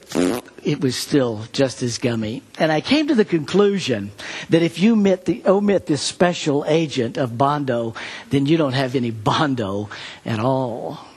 It 0.64 0.82
was 0.82 0.96
still 0.96 1.44
just 1.52 1.84
as 1.84 1.98
gummy. 1.98 2.42
And 2.58 2.72
I 2.72 2.82
came 2.82 3.08
to 3.08 3.16
the 3.16 3.26
conclusion 3.26 4.12
that 4.50 4.64
if 4.64 4.80
you 4.80 4.94
omit, 4.94 5.26
the, 5.26 5.44
omit 5.46 5.86
this 5.86 6.02
special 6.02 6.66
agent 6.68 7.18
of 7.18 7.38
Bondo, 7.38 7.94
then 8.30 8.46
you 8.46 8.58
don't 8.58 8.74
have 8.74 8.96
any 8.96 9.12
Bondo 9.12 9.90
at 10.26 10.40
all. 10.40 11.13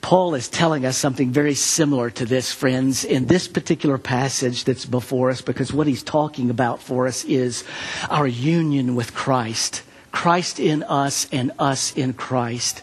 Paul 0.00 0.34
is 0.34 0.48
telling 0.48 0.86
us 0.86 0.96
something 0.96 1.30
very 1.30 1.54
similar 1.54 2.10
to 2.10 2.24
this, 2.24 2.52
friends, 2.52 3.04
in 3.04 3.26
this 3.26 3.46
particular 3.46 3.98
passage 3.98 4.64
that's 4.64 4.86
before 4.86 5.30
us, 5.30 5.40
because 5.42 5.72
what 5.72 5.86
he's 5.86 6.02
talking 6.02 6.50
about 6.50 6.82
for 6.82 7.06
us 7.06 7.24
is 7.24 7.64
our 8.08 8.26
union 8.26 8.94
with 8.94 9.14
Christ. 9.14 9.82
Christ 10.12 10.58
in 10.58 10.82
us 10.82 11.28
and 11.30 11.52
us 11.58 11.96
in 11.96 12.14
Christ. 12.14 12.82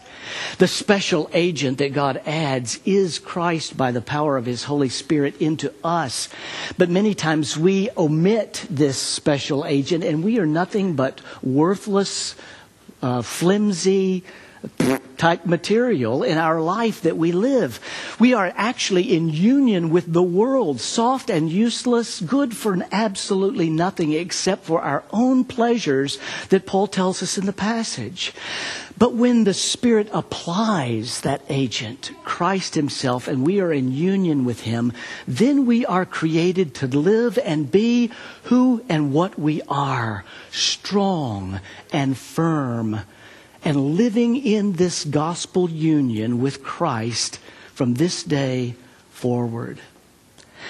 The 0.58 0.68
special 0.68 1.28
agent 1.32 1.78
that 1.78 1.92
God 1.92 2.20
adds 2.26 2.80
is 2.84 3.18
Christ 3.18 3.76
by 3.76 3.92
the 3.92 4.00
power 4.00 4.36
of 4.36 4.46
His 4.46 4.64
Holy 4.64 4.88
Spirit 4.88 5.40
into 5.40 5.72
us. 5.84 6.28
But 6.76 6.90
many 6.90 7.14
times 7.14 7.56
we 7.56 7.90
omit 7.96 8.66
this 8.70 8.98
special 8.98 9.64
agent 9.64 10.04
and 10.04 10.24
we 10.24 10.38
are 10.38 10.46
nothing 10.46 10.94
but 10.94 11.20
worthless, 11.42 12.34
uh, 13.02 13.22
flimsy, 13.22 14.24
type 15.18 15.44
material 15.44 16.22
in 16.22 16.38
our 16.38 16.60
life 16.60 17.02
that 17.02 17.16
we 17.16 17.32
live. 17.32 17.80
We 18.18 18.34
are 18.34 18.52
actually 18.56 19.14
in 19.14 19.28
union 19.28 19.90
with 19.90 20.12
the 20.12 20.22
world, 20.22 20.80
soft 20.80 21.28
and 21.28 21.50
useless, 21.50 22.20
good 22.20 22.56
for 22.56 22.78
absolutely 22.92 23.68
nothing 23.68 24.12
except 24.12 24.64
for 24.64 24.80
our 24.80 25.04
own 25.12 25.44
pleasures 25.44 26.18
that 26.48 26.66
Paul 26.66 26.86
tells 26.86 27.22
us 27.22 27.36
in 27.36 27.46
the 27.46 27.52
passage. 27.52 28.32
But 28.96 29.14
when 29.14 29.44
the 29.44 29.54
Spirit 29.54 30.08
applies 30.12 31.20
that 31.20 31.42
agent, 31.48 32.10
Christ 32.24 32.74
Himself, 32.74 33.28
and 33.28 33.46
we 33.46 33.60
are 33.60 33.72
in 33.72 33.92
union 33.92 34.44
with 34.44 34.62
Him, 34.62 34.92
then 35.26 35.66
we 35.66 35.86
are 35.86 36.04
created 36.04 36.74
to 36.76 36.88
live 36.88 37.38
and 37.44 37.70
be 37.70 38.10
who 38.44 38.82
and 38.88 39.12
what 39.12 39.38
we 39.38 39.62
are 39.68 40.24
strong 40.50 41.60
and 41.92 42.16
firm 42.16 43.00
and 43.64 43.96
living 43.96 44.36
in 44.36 44.74
this 44.74 45.04
gospel 45.04 45.68
union 45.68 46.40
with 46.40 46.62
Christ 46.62 47.38
from 47.74 47.94
this 47.94 48.22
day 48.22 48.74
forward. 49.10 49.78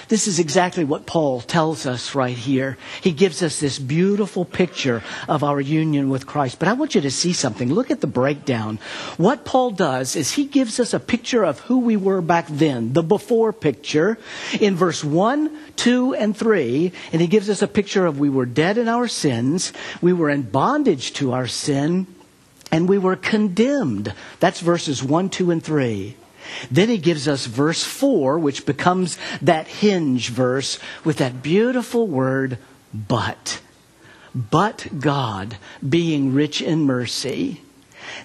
This 0.07 0.27
is 0.27 0.39
exactly 0.39 0.83
what 0.83 1.05
Paul 1.05 1.41
tells 1.41 1.85
us 1.85 2.15
right 2.15 2.35
here. 2.35 2.77
He 3.01 3.11
gives 3.11 3.43
us 3.43 3.59
this 3.59 3.77
beautiful 3.77 4.45
picture 4.45 5.03
of 5.27 5.43
our 5.43 5.59
union 5.59 6.09
with 6.09 6.25
Christ. 6.25 6.57
But 6.59 6.67
I 6.67 6.73
want 6.73 6.95
you 6.95 7.01
to 7.01 7.11
see 7.11 7.33
something. 7.33 7.71
Look 7.71 7.91
at 7.91 8.01
the 8.01 8.07
breakdown. 8.07 8.79
What 9.17 9.45
Paul 9.45 9.71
does 9.71 10.15
is 10.15 10.31
he 10.31 10.45
gives 10.45 10.79
us 10.79 10.93
a 10.93 10.99
picture 10.99 11.43
of 11.43 11.59
who 11.61 11.79
we 11.79 11.97
were 11.97 12.21
back 12.21 12.47
then, 12.47 12.93
the 12.93 13.03
before 13.03 13.53
picture, 13.53 14.17
in 14.59 14.75
verse 14.75 15.03
1, 15.03 15.55
2, 15.75 16.15
and 16.15 16.35
3. 16.35 16.91
And 17.11 17.21
he 17.21 17.27
gives 17.27 17.49
us 17.49 17.61
a 17.61 17.67
picture 17.67 18.05
of 18.05 18.19
we 18.19 18.29
were 18.29 18.45
dead 18.45 18.77
in 18.77 18.87
our 18.87 19.07
sins, 19.07 19.73
we 20.01 20.13
were 20.13 20.29
in 20.29 20.43
bondage 20.43 21.13
to 21.13 21.33
our 21.33 21.47
sin, 21.47 22.07
and 22.71 22.87
we 22.87 22.97
were 22.97 23.15
condemned. 23.15 24.13
That's 24.39 24.59
verses 24.59 25.03
1, 25.03 25.29
2, 25.29 25.51
and 25.51 25.63
3. 25.63 26.15
Then 26.71 26.89
he 26.89 26.97
gives 26.97 27.27
us 27.27 27.45
verse 27.45 27.83
4, 27.83 28.39
which 28.39 28.65
becomes 28.65 29.17
that 29.41 29.67
hinge 29.67 30.29
verse 30.29 30.79
with 31.03 31.17
that 31.17 31.43
beautiful 31.43 32.07
word, 32.07 32.57
but. 32.93 33.61
But 34.33 34.87
God, 34.99 35.57
being 35.87 36.33
rich 36.33 36.61
in 36.61 36.83
mercy. 36.85 37.61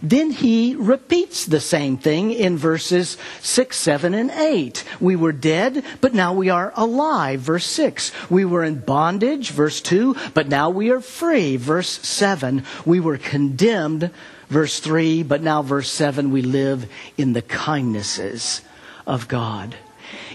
Then 0.02 0.30
he 0.30 0.74
repeats 0.74 1.44
the 1.44 1.60
same 1.60 1.96
thing 1.96 2.30
in 2.30 2.56
verses 2.56 3.16
6, 3.40 3.76
7, 3.76 4.14
and 4.14 4.30
8. 4.30 4.84
We 5.00 5.16
were 5.16 5.32
dead, 5.32 5.84
but 6.00 6.14
now 6.14 6.32
we 6.32 6.48
are 6.48 6.72
alive. 6.76 7.40
Verse 7.40 7.66
6. 7.66 8.12
We 8.30 8.44
were 8.44 8.64
in 8.64 8.80
bondage. 8.80 9.50
Verse 9.50 9.80
2. 9.80 10.16
But 10.32 10.48
now 10.48 10.70
we 10.70 10.90
are 10.90 11.00
free. 11.00 11.56
Verse 11.56 11.88
7. 11.88 12.64
We 12.84 13.00
were 13.00 13.18
condemned. 13.18 14.10
Verse 14.54 14.78
3. 14.78 15.24
But 15.24 15.42
now, 15.42 15.62
verse 15.62 15.90
7, 15.90 16.30
we 16.30 16.40
live 16.40 16.88
in 17.18 17.32
the 17.32 17.42
kindnesses 17.42 18.60
of 19.04 19.26
God. 19.26 19.74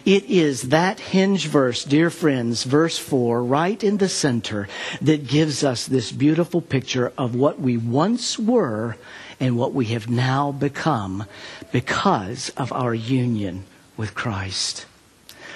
It 0.04 0.26
is 0.26 0.64
that 0.70 1.00
hinge 1.00 1.48
verse, 1.48 1.86
dear 1.86 2.10
friends, 2.10 2.66
verse 2.66 2.98
4, 2.98 3.42
right 3.42 3.82
in 3.82 3.96
the 3.96 4.10
center, 4.10 4.68
that 5.00 5.26
gives 5.26 5.64
us 5.64 5.86
this 5.86 6.12
beautiful 6.12 6.60
picture 6.60 7.14
of 7.18 7.34
what 7.34 7.62
we 7.62 7.78
once 7.78 8.38
were 8.38 8.98
and 9.40 9.58
what 9.58 9.74
we 9.74 9.86
have 9.86 10.10
now 10.10 10.52
become 10.52 11.24
because 11.72 12.50
of 12.58 12.74
our 12.74 12.94
union 12.94 13.64
with 13.96 14.16
Christ. 14.16 14.86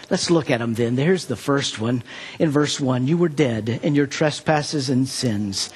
Let's 0.09 0.31
look 0.31 0.49
at 0.49 0.59
them 0.59 0.75
then. 0.75 0.95
There's 0.95 1.25
the 1.25 1.35
first 1.35 1.81
one. 1.81 2.01
In 2.39 2.49
verse 2.49 2.79
1, 2.79 3.07
you 3.07 3.17
were 3.17 3.27
dead 3.27 3.67
in 3.83 3.93
your 3.93 4.07
trespasses 4.07 4.89
and 4.89 5.05
sins. 5.05 5.69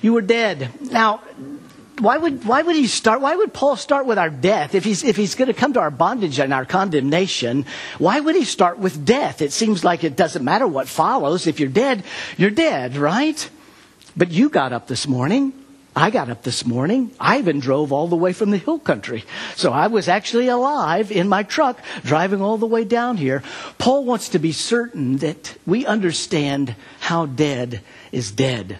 You 0.00 0.14
were 0.14 0.22
dead. 0.22 0.70
Now, 0.90 1.20
why 2.00 2.18
would, 2.18 2.44
why 2.44 2.62
would 2.62 2.76
he 2.76 2.86
start, 2.86 3.20
why 3.20 3.36
would 3.36 3.52
Paul 3.52 3.76
start 3.76 4.06
with 4.06 4.18
our 4.18 4.30
death? 4.30 4.74
If 4.74 4.84
he's, 4.84 5.04
if 5.04 5.16
he's 5.16 5.34
going 5.34 5.48
to 5.48 5.54
come 5.54 5.72
to 5.74 5.80
our 5.80 5.90
bondage 5.90 6.38
and 6.38 6.52
our 6.52 6.64
condemnation, 6.64 7.66
why 7.98 8.20
would 8.20 8.34
he 8.34 8.44
start 8.44 8.78
with 8.78 9.04
death? 9.04 9.42
It 9.42 9.52
seems 9.52 9.84
like 9.84 10.04
it 10.04 10.16
doesn't 10.16 10.44
matter 10.44 10.66
what 10.66 10.88
follows. 10.88 11.46
If 11.46 11.60
you're 11.60 11.68
dead, 11.68 12.04
you're 12.36 12.50
dead, 12.50 12.96
right? 12.96 13.48
But 14.16 14.30
you 14.30 14.48
got 14.48 14.72
up 14.72 14.86
this 14.86 15.06
morning. 15.06 15.52
I 15.96 16.10
got 16.10 16.30
up 16.30 16.42
this 16.42 16.64
morning. 16.64 17.10
I 17.18 17.38
even 17.38 17.58
drove 17.58 17.92
all 17.92 18.06
the 18.06 18.16
way 18.16 18.32
from 18.32 18.50
the 18.50 18.56
hill 18.56 18.78
country. 18.78 19.24
So 19.56 19.72
I 19.72 19.88
was 19.88 20.06
actually 20.06 20.46
alive 20.46 21.10
in 21.10 21.28
my 21.28 21.42
truck 21.42 21.80
driving 22.04 22.40
all 22.40 22.56
the 22.56 22.66
way 22.66 22.84
down 22.84 23.16
here. 23.16 23.42
Paul 23.78 24.04
wants 24.04 24.28
to 24.30 24.38
be 24.38 24.52
certain 24.52 25.16
that 25.18 25.56
we 25.66 25.86
understand 25.86 26.76
how 27.00 27.26
dead 27.26 27.80
is 28.12 28.30
dead. 28.30 28.78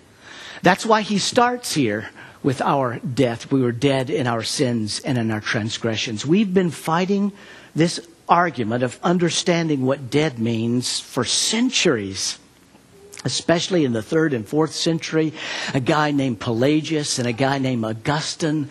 That's 0.63 0.87
why 0.87 1.03
he 1.03 1.19
starts 1.19 1.75
here 1.75 2.11
with 2.49 2.63
our 2.63 2.99
death. 3.01 3.53
We 3.53 3.61
were 3.61 3.73
dead 3.73 4.09
in 4.09 4.27
our 4.27 4.43
sins 4.43 5.01
and 5.01 5.19
in 5.19 5.31
our 5.31 5.43
transgressions. 5.43 6.25
We've 6.25 6.55
been 6.55 6.71
fighting 6.71 7.33
this 7.77 8.01
argument 8.27 8.83
of 8.83 8.99
understanding 9.03 9.85
what 9.85 10.09
dead 10.09 10.39
means 10.39 10.99
for 10.99 11.27
centuries. 11.27 12.39
Especially 13.23 13.85
in 13.85 13.93
the 13.93 14.01
third 14.01 14.33
and 14.33 14.49
fourth 14.49 14.73
century, 14.73 15.35
a 15.75 15.81
guy 15.81 16.11
named 16.11 16.41
Pelagius 16.41 17.19
and 17.19 17.29
a 17.29 17.35
guy 17.35 17.59
named 17.59 17.85
Augustine. 17.85 18.71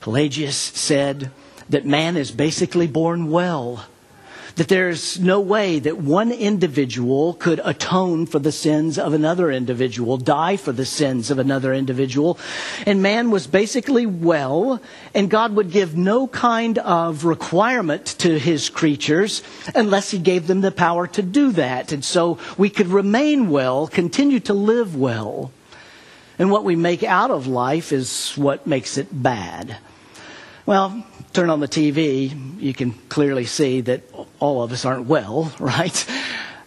Pelagius 0.00 0.56
said 0.56 1.32
that 1.68 1.84
man 1.84 2.16
is 2.16 2.30
basically 2.30 2.86
born 2.86 3.28
well 3.32 3.86
that 4.56 4.68
there's 4.68 5.20
no 5.20 5.38
way 5.38 5.78
that 5.78 5.98
one 5.98 6.32
individual 6.32 7.34
could 7.34 7.60
atone 7.62 8.24
for 8.24 8.38
the 8.38 8.52
sins 8.52 8.98
of 8.98 9.12
another 9.12 9.50
individual, 9.50 10.16
die 10.16 10.56
for 10.56 10.72
the 10.72 10.86
sins 10.86 11.30
of 11.30 11.38
another 11.38 11.74
individual. 11.74 12.38
And 12.86 13.02
man 13.02 13.30
was 13.30 13.46
basically 13.46 14.06
well, 14.06 14.80
and 15.14 15.30
God 15.30 15.54
would 15.54 15.70
give 15.70 15.94
no 15.94 16.26
kind 16.26 16.78
of 16.78 17.26
requirement 17.26 18.06
to 18.18 18.38
his 18.38 18.70
creatures 18.70 19.42
unless 19.74 20.10
he 20.10 20.18
gave 20.18 20.46
them 20.46 20.62
the 20.62 20.72
power 20.72 21.06
to 21.08 21.22
do 21.22 21.52
that. 21.52 21.92
And 21.92 22.04
so 22.04 22.38
we 22.56 22.70
could 22.70 22.88
remain 22.88 23.50
well, 23.50 23.86
continue 23.86 24.40
to 24.40 24.54
live 24.54 24.96
well. 24.96 25.52
And 26.38 26.50
what 26.50 26.64
we 26.64 26.76
make 26.76 27.02
out 27.02 27.30
of 27.30 27.46
life 27.46 27.92
is 27.92 28.32
what 28.36 28.66
makes 28.66 28.96
it 28.96 29.08
bad. 29.10 29.76
Well, 30.64 31.04
turn 31.32 31.50
on 31.50 31.60
the 31.60 31.68
TV, 31.68 32.60
you 32.60 32.74
can 32.74 32.92
clearly 33.08 33.44
see 33.44 33.80
that 33.82 34.02
all 34.40 34.62
of 34.62 34.72
us 34.72 34.84
aren't 34.84 35.06
well, 35.06 35.52
right? 35.60 36.06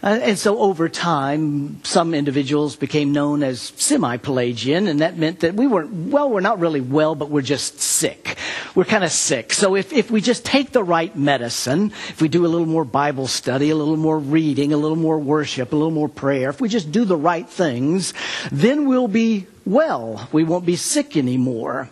Uh, 0.02 0.18
and 0.22 0.40
so 0.40 0.60
over 0.60 0.88
time, 0.88 1.84
some 1.84 2.14
individuals 2.14 2.78
became 2.78 3.12
known 3.12 3.44
as 3.44 3.74
semi-Pelagian, 3.76 4.88
and 4.88 5.02
that 5.02 5.18
meant 5.18 5.42
that 5.42 5.56
we 5.56 5.68
weren't, 5.68 5.92
well, 5.92 6.30
we're 6.30 6.40
not 6.40 6.60
really 6.60 6.80
well, 6.80 7.16
but 7.16 7.30
we're 7.30 7.42
just 7.42 7.82
sick. 7.82 8.38
We're 8.76 8.86
kind 8.86 9.04
of 9.04 9.12
sick. 9.12 9.52
So 9.52 9.76
if, 9.76 9.92
if 9.92 10.10
we 10.10 10.22
just 10.22 10.46
take 10.46 10.72
the 10.72 10.84
right 10.84 11.14
medicine, 11.18 11.92
if 12.08 12.22
we 12.22 12.30
do 12.30 12.46
a 12.46 12.48
little 12.48 12.68
more 12.68 12.86
Bible 12.86 13.28
study, 13.28 13.72
a 13.72 13.76
little 13.76 13.98
more 13.98 14.18
reading, 14.18 14.72
a 14.72 14.78
little 14.78 14.96
more 14.96 15.20
worship, 15.20 15.74
a 15.74 15.76
little 15.76 15.92
more 15.92 16.08
prayer, 16.08 16.50
if 16.50 16.62
we 16.62 16.70
just 16.70 16.94
do 16.94 17.04
the 17.04 17.18
right 17.18 17.50
things, 17.50 18.14
then 18.54 18.88
we'll 18.88 19.10
be 19.10 19.48
well. 19.66 20.30
We 20.32 20.46
won't 20.46 20.66
be 20.66 20.78
sick 20.78 21.18
anymore. 21.18 21.90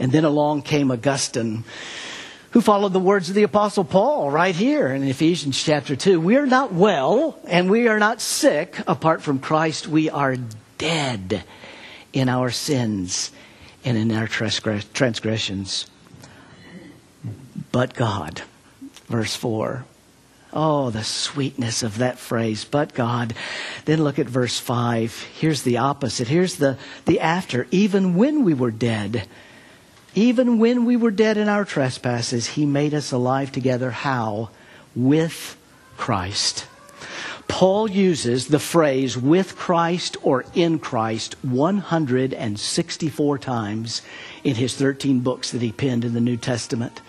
And 0.00 0.10
then 0.10 0.24
along 0.24 0.62
came 0.62 0.90
Augustine 0.90 1.62
who 2.54 2.60
followed 2.60 2.92
the 2.92 3.00
words 3.00 3.28
of 3.28 3.34
the 3.34 3.42
apostle 3.42 3.82
Paul 3.82 4.30
right 4.30 4.54
here 4.54 4.86
in 4.86 5.02
Ephesians 5.02 5.60
chapter 5.60 5.96
2. 5.96 6.20
We 6.20 6.36
are 6.36 6.46
not 6.46 6.72
well 6.72 7.36
and 7.48 7.68
we 7.68 7.88
are 7.88 7.98
not 7.98 8.20
sick 8.20 8.78
apart 8.86 9.22
from 9.22 9.40
Christ. 9.40 9.88
We 9.88 10.08
are 10.08 10.36
dead 10.78 11.42
in 12.12 12.28
our 12.28 12.50
sins 12.50 13.32
and 13.84 13.98
in 13.98 14.12
our 14.12 14.28
transgressions. 14.28 15.90
But 17.72 17.94
God, 17.94 18.42
verse 19.08 19.34
4. 19.34 19.84
Oh, 20.52 20.90
the 20.90 21.02
sweetness 21.02 21.82
of 21.82 21.98
that 21.98 22.20
phrase, 22.20 22.64
but 22.64 22.94
God. 22.94 23.34
Then 23.84 24.04
look 24.04 24.20
at 24.20 24.26
verse 24.26 24.60
5. 24.60 25.26
Here's 25.40 25.62
the 25.62 25.78
opposite. 25.78 26.28
Here's 26.28 26.54
the, 26.54 26.78
the 27.06 27.18
after. 27.18 27.66
Even 27.72 28.14
when 28.14 28.44
we 28.44 28.54
were 28.54 28.70
dead, 28.70 29.26
even 30.14 30.58
when 30.58 30.84
we 30.84 30.96
were 30.96 31.10
dead 31.10 31.36
in 31.36 31.48
our 31.48 31.64
trespasses, 31.64 32.46
he 32.46 32.66
made 32.66 32.94
us 32.94 33.12
alive 33.12 33.50
together. 33.52 33.90
How? 33.90 34.50
With 34.94 35.56
Christ. 35.96 36.66
Paul 37.46 37.90
uses 37.90 38.48
the 38.48 38.58
phrase 38.58 39.16
with 39.16 39.54
Christ 39.56 40.16
or 40.22 40.44
in 40.54 40.78
Christ 40.78 41.36
164 41.44 43.38
times 43.38 44.02
in 44.42 44.56
his 44.56 44.74
13 44.74 45.20
books 45.20 45.52
that 45.52 45.62
he 45.62 45.70
penned 45.70 46.04
in 46.04 46.14
the 46.14 46.20
New 46.20 46.36
Testament. 46.36 47.00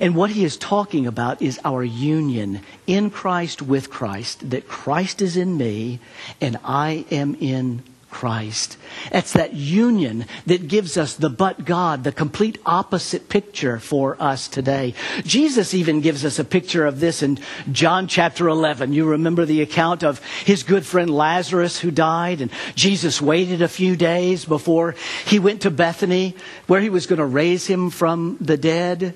And 0.00 0.14
what 0.14 0.30
he 0.30 0.44
is 0.44 0.56
talking 0.56 1.06
about 1.06 1.42
is 1.42 1.60
our 1.64 1.84
union 1.84 2.60
in 2.86 3.10
Christ 3.10 3.60
with 3.60 3.90
Christ, 3.90 4.48
that 4.50 4.68
Christ 4.68 5.20
is 5.20 5.36
in 5.36 5.56
me 5.58 5.98
and 6.40 6.58
I 6.64 7.04
am 7.10 7.36
in 7.40 7.82
Christ. 8.10 8.76
It's 9.12 9.32
that 9.34 9.54
union 9.54 10.26
that 10.46 10.68
gives 10.68 10.96
us 10.96 11.14
the 11.14 11.30
but 11.30 11.64
God, 11.64 12.04
the 12.04 12.12
complete 12.12 12.58
opposite 12.66 13.28
picture 13.28 13.78
for 13.78 14.16
us 14.20 14.48
today. 14.48 14.94
Jesus 15.24 15.74
even 15.74 16.00
gives 16.00 16.24
us 16.24 16.38
a 16.38 16.44
picture 16.44 16.86
of 16.86 17.00
this 17.00 17.22
in 17.22 17.38
John 17.70 18.08
chapter 18.08 18.48
11. 18.48 18.92
You 18.92 19.06
remember 19.06 19.44
the 19.44 19.62
account 19.62 20.02
of 20.02 20.22
his 20.44 20.64
good 20.64 20.84
friend 20.84 21.08
Lazarus 21.08 21.78
who 21.78 21.90
died, 21.90 22.40
and 22.40 22.50
Jesus 22.74 23.22
waited 23.22 23.62
a 23.62 23.68
few 23.68 23.96
days 23.96 24.44
before 24.44 24.96
he 25.26 25.38
went 25.38 25.62
to 25.62 25.70
Bethany 25.70 26.34
where 26.66 26.80
he 26.80 26.90
was 26.90 27.06
going 27.06 27.20
to 27.20 27.24
raise 27.24 27.66
him 27.66 27.90
from 27.90 28.36
the 28.40 28.56
dead. 28.56 29.14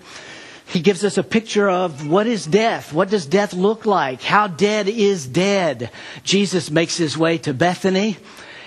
He 0.66 0.80
gives 0.80 1.04
us 1.04 1.18
a 1.18 1.22
picture 1.22 1.68
of 1.68 2.08
what 2.08 2.26
is 2.26 2.46
death? 2.46 2.92
What 2.92 3.10
does 3.10 3.26
death 3.26 3.52
look 3.52 3.84
like? 3.84 4.22
How 4.22 4.46
dead 4.46 4.88
is 4.88 5.26
dead? 5.26 5.90
Jesus 6.22 6.70
makes 6.70 6.96
his 6.96 7.18
way 7.18 7.38
to 7.38 7.52
Bethany 7.52 8.16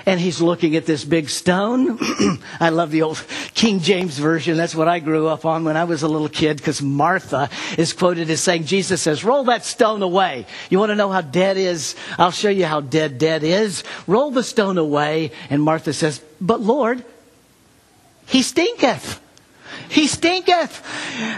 and 0.08 0.22
he's 0.22 0.40
looking 0.40 0.78
at 0.78 0.86
this 0.86 1.04
big 1.04 1.30
stone. 1.30 2.00
I 2.62 2.70
love 2.70 2.92
the 2.92 3.02
old 3.02 3.22
King 3.54 3.82
James 3.82 4.18
Version. 4.18 4.56
That's 4.56 4.74
what 4.74 4.88
I 4.88 5.00
grew 5.00 5.28
up 5.28 5.46
on 5.46 5.66
when 5.66 5.76
I 5.76 5.84
was 5.84 6.02
a 6.02 6.08
little 6.08 6.30
kid 6.30 6.58
because 6.58 6.82
Martha 6.82 7.50
is 7.78 7.92
quoted 7.92 8.30
as 8.30 8.40
saying, 8.40 8.64
Jesus 8.64 9.02
says, 9.02 9.26
roll 9.26 9.44
that 9.44 9.66
stone 9.66 10.02
away. 10.02 10.46
You 10.70 10.80
want 10.80 10.92
to 10.92 10.96
know 10.96 11.10
how 11.10 11.20
dead 11.20 11.58
is? 11.58 11.98
I'll 12.18 12.32
show 12.32 12.50
you 12.50 12.66
how 12.66 12.80
dead 12.80 13.18
dead 13.18 13.44
is. 13.44 13.84
Roll 14.08 14.32
the 14.32 14.44
stone 14.44 14.78
away. 14.78 15.32
And 15.50 15.62
Martha 15.62 15.92
says, 15.92 16.22
but 16.40 16.62
Lord, 16.62 17.04
he 18.28 18.44
stinketh. 18.44 19.20
He 19.90 20.08
stinketh. 20.08 20.84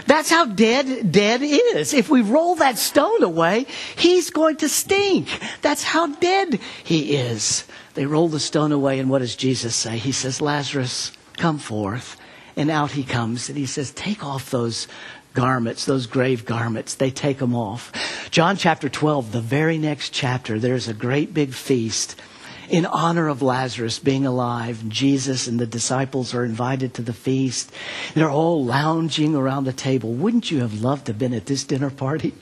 That's 0.06 0.30
how 0.30 0.46
dead 0.46 1.12
dead 1.12 1.42
is. 1.42 1.94
If 1.94 2.10
we 2.10 2.22
roll 2.22 2.56
that 2.56 2.78
stone 2.78 3.22
away, 3.22 3.66
he's 3.96 4.30
going 4.30 4.56
to 4.58 4.68
stink. 4.68 5.28
That's 5.62 5.82
how 5.82 6.08
dead 6.08 6.60
he 6.84 7.16
is. 7.16 7.64
They 7.94 8.06
roll 8.06 8.28
the 8.28 8.40
stone 8.40 8.72
away, 8.72 8.98
and 8.98 9.10
what 9.10 9.20
does 9.20 9.36
Jesus 9.36 9.74
say? 9.74 9.98
He 9.98 10.12
says, 10.12 10.40
Lazarus, 10.40 11.12
come 11.36 11.58
forth. 11.58 12.16
And 12.56 12.70
out 12.70 12.92
he 12.92 13.04
comes, 13.04 13.48
and 13.48 13.56
he 13.56 13.66
says, 13.66 13.90
Take 13.92 14.24
off 14.24 14.50
those 14.50 14.88
garments, 15.34 15.84
those 15.84 16.06
grave 16.06 16.44
garments. 16.44 16.94
They 16.94 17.10
take 17.10 17.38
them 17.38 17.54
off. 17.54 18.28
John 18.30 18.56
chapter 18.56 18.88
12, 18.88 19.32
the 19.32 19.40
very 19.40 19.78
next 19.78 20.10
chapter, 20.10 20.58
there's 20.58 20.88
a 20.88 20.94
great 20.94 21.32
big 21.32 21.52
feast 21.52 22.20
in 22.70 22.86
honor 22.86 23.28
of 23.28 23.42
Lazarus 23.42 23.98
being 23.98 24.24
alive. 24.24 24.88
Jesus 24.88 25.46
and 25.46 25.58
the 25.58 25.66
disciples 25.66 26.34
are 26.34 26.44
invited 26.44 26.94
to 26.94 27.02
the 27.02 27.12
feast. 27.12 27.70
They're 28.14 28.30
all 28.30 28.64
lounging 28.64 29.34
around 29.34 29.64
the 29.64 29.72
table. 29.72 30.12
Wouldn't 30.12 30.50
you 30.50 30.60
have 30.60 30.80
loved 30.80 31.06
to 31.06 31.12
have 31.12 31.18
been 31.18 31.34
at 31.34 31.46
this 31.46 31.64
dinner 31.64 31.90
party? 31.90 32.32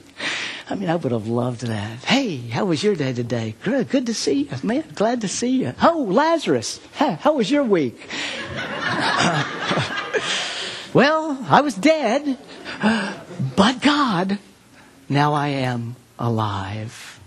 I 0.69 0.75
mean, 0.75 0.89
I 0.89 0.95
would 0.95 1.11
have 1.11 1.27
loved 1.27 1.61
that. 1.61 2.03
Hey, 2.05 2.37
how 2.37 2.65
was 2.65 2.83
your 2.83 2.95
day 2.95 3.11
today? 3.11 3.55
Good, 3.63 3.89
good 3.89 4.05
to 4.05 4.13
see 4.13 4.43
you, 4.43 4.49
man. 4.61 4.85
Glad 4.93 5.21
to 5.21 5.27
see 5.27 5.61
you. 5.61 5.73
Oh, 5.81 6.05
Lazarus, 6.07 6.79
how 6.93 7.33
was 7.33 7.49
your 7.49 7.63
week? 7.63 8.07
Well, 10.91 11.37
I 11.47 11.61
was 11.61 11.75
dead, 11.75 12.37
but 13.55 13.79
God, 13.79 14.39
now 15.07 15.33
I 15.33 15.49
am 15.49 15.95
alive. 16.17 17.19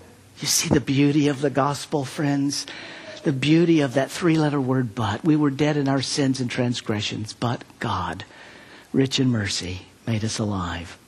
You 0.43 0.49
see 0.49 0.69
the 0.69 0.81
beauty 0.81 1.29
of 1.29 1.41
the 1.41 1.51
gospel, 1.51 2.05
friends? 2.05 2.67
The 3.23 3.33
beauty 3.33 3.81
of 3.81 3.95
that 3.95 4.11
three 4.11 4.37
letter 4.37 4.61
word, 4.61 4.93
but. 4.93 5.25
We 5.25 5.37
were 5.37 5.51
dead 5.51 5.77
in 5.77 5.89
our 5.89 6.03
sins 6.03 6.41
and 6.41 6.51
transgressions, 6.51 7.33
but 7.33 7.63
God, 7.79 8.25
rich 8.93 9.21
in 9.21 9.29
mercy, 9.29 9.83
made 10.05 10.25
us 10.25 10.41
alive. 10.41 10.99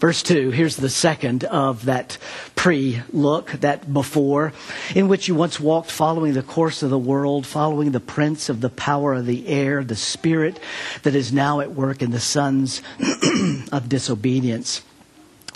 Verse 0.00 0.24
2, 0.24 0.50
here's 0.50 0.74
the 0.74 0.88
second 0.88 1.44
of 1.44 1.84
that 1.84 2.18
pre 2.56 3.00
look, 3.12 3.52
that 3.52 3.92
before, 3.92 4.52
in 4.92 5.06
which 5.06 5.28
you 5.28 5.36
once 5.36 5.60
walked 5.60 5.92
following 5.92 6.32
the 6.32 6.42
course 6.42 6.82
of 6.82 6.90
the 6.90 6.98
world, 6.98 7.46
following 7.46 7.92
the 7.92 8.00
prince 8.00 8.48
of 8.48 8.60
the 8.60 8.70
power 8.70 9.14
of 9.14 9.26
the 9.26 9.46
air, 9.46 9.84
the 9.84 9.94
spirit 9.94 10.58
that 11.04 11.14
is 11.14 11.32
now 11.32 11.60
at 11.60 11.72
work 11.72 12.02
in 12.02 12.10
the 12.10 12.18
sons 12.18 12.82
of 13.72 13.88
disobedience. 13.88 14.82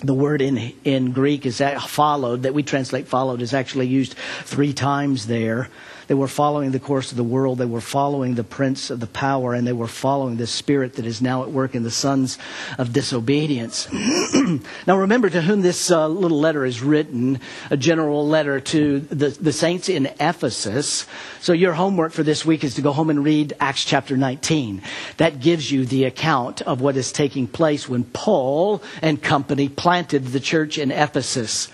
The 0.03 0.13
word 0.13 0.41
in, 0.41 0.73
in 0.83 1.13
Greek 1.13 1.45
is 1.45 1.59
that 1.59 1.81
followed, 1.81 2.43
that 2.43 2.53
we 2.53 2.61
translate 2.61 3.07
followed, 3.07 3.41
is 3.41 3.53
actually 3.53 3.87
used 3.87 4.15
three 4.43 4.73
times 4.73 5.27
there. 5.27 5.69
They 6.07 6.15
were 6.15 6.27
following 6.27 6.71
the 6.71 6.79
course 6.79 7.11
of 7.11 7.17
the 7.17 7.23
world. 7.23 7.57
They 7.57 7.65
were 7.65 7.81
following 7.81 8.35
the 8.35 8.43
prince 8.43 8.89
of 8.89 8.99
the 8.99 9.07
power, 9.07 9.53
and 9.53 9.65
they 9.65 9.73
were 9.73 9.87
following 9.87 10.37
the 10.37 10.47
spirit 10.47 10.93
that 10.93 11.05
is 11.05 11.21
now 11.21 11.43
at 11.43 11.51
work 11.51 11.75
in 11.75 11.83
the 11.83 11.91
sons 11.91 12.37
of 12.77 12.93
disobedience. 12.93 13.87
now, 14.87 14.97
remember 14.97 15.29
to 15.29 15.41
whom 15.41 15.61
this 15.61 15.91
uh, 15.91 16.07
little 16.07 16.39
letter 16.39 16.65
is 16.65 16.81
written 16.81 17.39
a 17.69 17.77
general 17.77 18.27
letter 18.27 18.59
to 18.59 18.99
the, 18.99 19.29
the 19.29 19.53
saints 19.53 19.89
in 19.89 20.07
Ephesus. 20.19 21.05
So, 21.41 21.53
your 21.53 21.73
homework 21.73 22.11
for 22.11 22.23
this 22.23 22.45
week 22.45 22.63
is 22.63 22.75
to 22.75 22.81
go 22.81 22.91
home 22.91 23.09
and 23.09 23.23
read 23.23 23.53
Acts 23.59 23.85
chapter 23.85 24.17
19. 24.17 24.81
That 25.17 25.39
gives 25.39 25.71
you 25.71 25.85
the 25.85 26.05
account 26.05 26.61
of 26.61 26.81
what 26.81 26.97
is 26.97 27.11
taking 27.11 27.47
place 27.47 27.87
when 27.87 28.03
Paul 28.03 28.81
and 29.01 29.21
company 29.21 29.69
planted 29.69 30.27
the 30.27 30.39
church 30.39 30.77
in 30.77 30.91
Ephesus. 30.91 31.69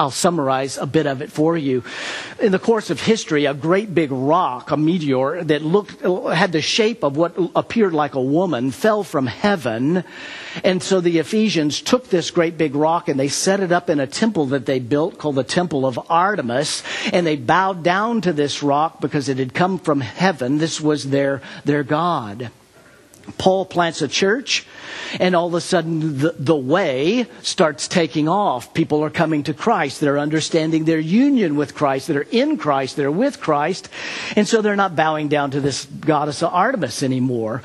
I'll 0.00 0.10
summarize 0.10 0.78
a 0.78 0.86
bit 0.86 1.06
of 1.06 1.20
it 1.20 1.30
for 1.30 1.58
you. 1.58 1.84
In 2.40 2.52
the 2.52 2.58
course 2.58 2.88
of 2.88 3.02
history, 3.02 3.44
a 3.44 3.52
great 3.52 3.94
big 3.94 4.10
rock, 4.10 4.70
a 4.70 4.76
meteor 4.78 5.44
that 5.44 5.60
looked, 5.60 6.00
had 6.00 6.52
the 6.52 6.62
shape 6.62 7.04
of 7.04 7.18
what 7.18 7.36
appeared 7.54 7.92
like 7.92 8.14
a 8.14 8.22
woman, 8.22 8.70
fell 8.70 9.04
from 9.04 9.26
heaven. 9.26 10.02
And 10.64 10.82
so 10.82 11.02
the 11.02 11.18
Ephesians 11.18 11.82
took 11.82 12.08
this 12.08 12.30
great 12.30 12.56
big 12.56 12.74
rock 12.74 13.10
and 13.10 13.20
they 13.20 13.28
set 13.28 13.60
it 13.60 13.72
up 13.72 13.90
in 13.90 14.00
a 14.00 14.06
temple 14.06 14.46
that 14.46 14.64
they 14.64 14.78
built 14.78 15.18
called 15.18 15.34
the 15.34 15.44
Temple 15.44 15.84
of 15.84 16.00
Artemis. 16.08 16.82
And 17.12 17.26
they 17.26 17.36
bowed 17.36 17.82
down 17.82 18.22
to 18.22 18.32
this 18.32 18.62
rock 18.62 19.02
because 19.02 19.28
it 19.28 19.36
had 19.36 19.52
come 19.52 19.78
from 19.78 20.00
heaven. 20.00 20.56
This 20.56 20.80
was 20.80 21.10
their, 21.10 21.42
their 21.66 21.82
God. 21.84 22.50
Paul 23.38 23.64
plants 23.64 24.02
a 24.02 24.08
church, 24.08 24.66
and 25.18 25.34
all 25.34 25.48
of 25.48 25.54
a 25.54 25.60
sudden 25.60 26.18
the, 26.18 26.34
the, 26.38 26.56
way 26.56 27.26
starts 27.42 27.88
taking 27.88 28.28
off. 28.28 28.74
People 28.74 29.02
are 29.02 29.10
coming 29.10 29.42
to 29.44 29.54
Christ. 29.54 30.00
They're 30.00 30.18
understanding 30.18 30.84
their 30.84 30.98
union 30.98 31.56
with 31.56 31.74
Christ. 31.74 32.08
They're 32.08 32.26
in 32.30 32.58
Christ. 32.58 32.96
They're 32.96 33.10
with 33.10 33.40
Christ. 33.40 33.88
And 34.36 34.46
so 34.46 34.62
they're 34.62 34.76
not 34.76 34.94
bowing 34.94 35.28
down 35.28 35.52
to 35.52 35.60
this 35.60 35.86
goddess 35.86 36.42
Artemis 36.42 37.02
anymore. 37.02 37.62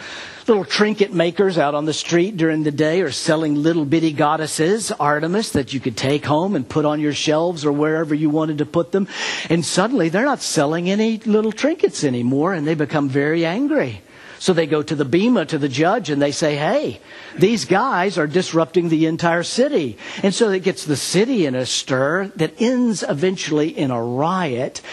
Little 0.47 0.63
trinket 0.63 1.11
makers 1.11 1.57
out 1.57 1.73
on 1.73 1.85
the 1.85 1.93
street 1.93 2.37
during 2.37 2.61
the 2.61 2.71
day 2.71 3.01
are 3.01 3.11
selling 3.11 3.55
little 3.55 3.83
bitty 3.83 4.11
goddesses, 4.11 4.91
Artemis, 4.91 5.49
that 5.51 5.73
you 5.73 5.79
could 5.79 5.97
take 5.97 6.23
home 6.23 6.55
and 6.55 6.69
put 6.69 6.85
on 6.85 6.99
your 6.99 7.13
shelves 7.13 7.65
or 7.65 7.71
wherever 7.71 8.13
you 8.13 8.29
wanted 8.29 8.59
to 8.59 8.65
put 8.65 8.91
them. 8.91 9.07
And 9.49 9.65
suddenly 9.65 10.09
they're 10.09 10.23
not 10.23 10.41
selling 10.41 10.87
any 10.87 11.17
little 11.17 11.51
trinkets 11.51 12.03
anymore, 12.03 12.53
and 12.53 12.67
they 12.67 12.75
become 12.75 13.09
very 13.09 13.43
angry. 13.43 14.01
So 14.45 14.53
they 14.53 14.67
go 14.67 14.83
to 14.83 14.93
the 14.93 15.05
Bema, 15.05 15.47
to 15.47 15.57
the 15.57 15.67
judge, 15.67 16.11
and 16.11 16.21
they 16.21 16.31
say, 16.31 16.55
hey, 16.55 17.01
these 17.35 17.65
guys 17.65 18.19
are 18.19 18.27
disrupting 18.27 18.89
the 18.89 19.07
entire 19.07 19.41
city. 19.41 19.97
And 20.21 20.35
so 20.35 20.51
it 20.51 20.61
gets 20.61 20.85
the 20.85 20.95
city 20.95 21.47
in 21.47 21.55
a 21.55 21.65
stir 21.65 22.27
that 22.35 22.61
ends 22.61 23.01
eventually 23.01 23.69
in 23.69 23.89
a 23.89 23.99
riot. 23.99 24.83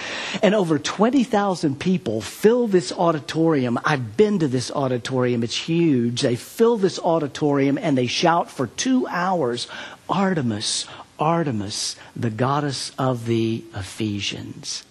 And 0.42 0.54
over 0.54 0.78
20,000 0.78 1.78
people 1.78 2.22
fill 2.22 2.66
this 2.66 2.92
auditorium. 2.92 3.78
I've 3.84 4.16
been 4.16 4.38
to 4.38 4.48
this 4.48 4.70
auditorium. 4.70 5.42
It's 5.44 5.68
huge. 5.68 6.22
They 6.22 6.36
fill 6.36 6.78
this 6.78 6.98
auditorium 6.98 7.76
and 7.76 7.98
they 7.98 8.06
shout 8.06 8.50
for 8.50 8.68
two 8.68 9.06
hours, 9.06 9.68
Artemis, 10.08 10.86
Artemis, 11.18 11.96
the 12.16 12.30
goddess 12.30 12.92
of 12.96 13.26
the 13.26 13.62
Ephesians. 13.74 14.84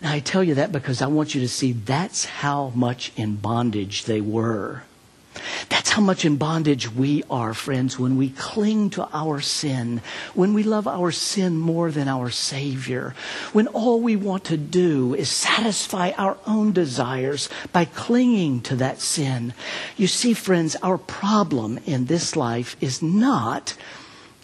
Now, 0.00 0.12
I 0.12 0.20
tell 0.20 0.44
you 0.44 0.54
that 0.54 0.70
because 0.70 1.02
I 1.02 1.06
want 1.06 1.34
you 1.34 1.40
to 1.40 1.48
see 1.48 1.72
that's 1.72 2.24
how 2.24 2.72
much 2.74 3.12
in 3.16 3.36
bondage 3.36 4.04
they 4.04 4.20
were. 4.20 4.82
That's 5.68 5.90
how 5.90 6.02
much 6.02 6.24
in 6.24 6.36
bondage 6.36 6.90
we 6.92 7.22
are, 7.30 7.54
friends, 7.54 7.98
when 7.98 8.16
we 8.16 8.30
cling 8.30 8.90
to 8.90 9.08
our 9.12 9.40
sin, 9.40 10.00
when 10.34 10.54
we 10.54 10.62
love 10.62 10.88
our 10.88 11.10
sin 11.12 11.58
more 11.58 11.90
than 11.90 12.08
our 12.08 12.30
Savior, 12.30 13.14
when 13.52 13.68
all 13.68 14.00
we 14.00 14.16
want 14.16 14.44
to 14.44 14.56
do 14.56 15.14
is 15.14 15.28
satisfy 15.28 16.10
our 16.12 16.36
own 16.46 16.72
desires 16.72 17.48
by 17.72 17.84
clinging 17.84 18.60
to 18.62 18.76
that 18.76 19.00
sin. 19.00 19.54
You 19.96 20.06
see, 20.06 20.34
friends, 20.34 20.76
our 20.82 20.98
problem 20.98 21.78
in 21.86 22.06
this 22.06 22.34
life 22.34 22.76
is 22.80 23.02
not 23.02 23.74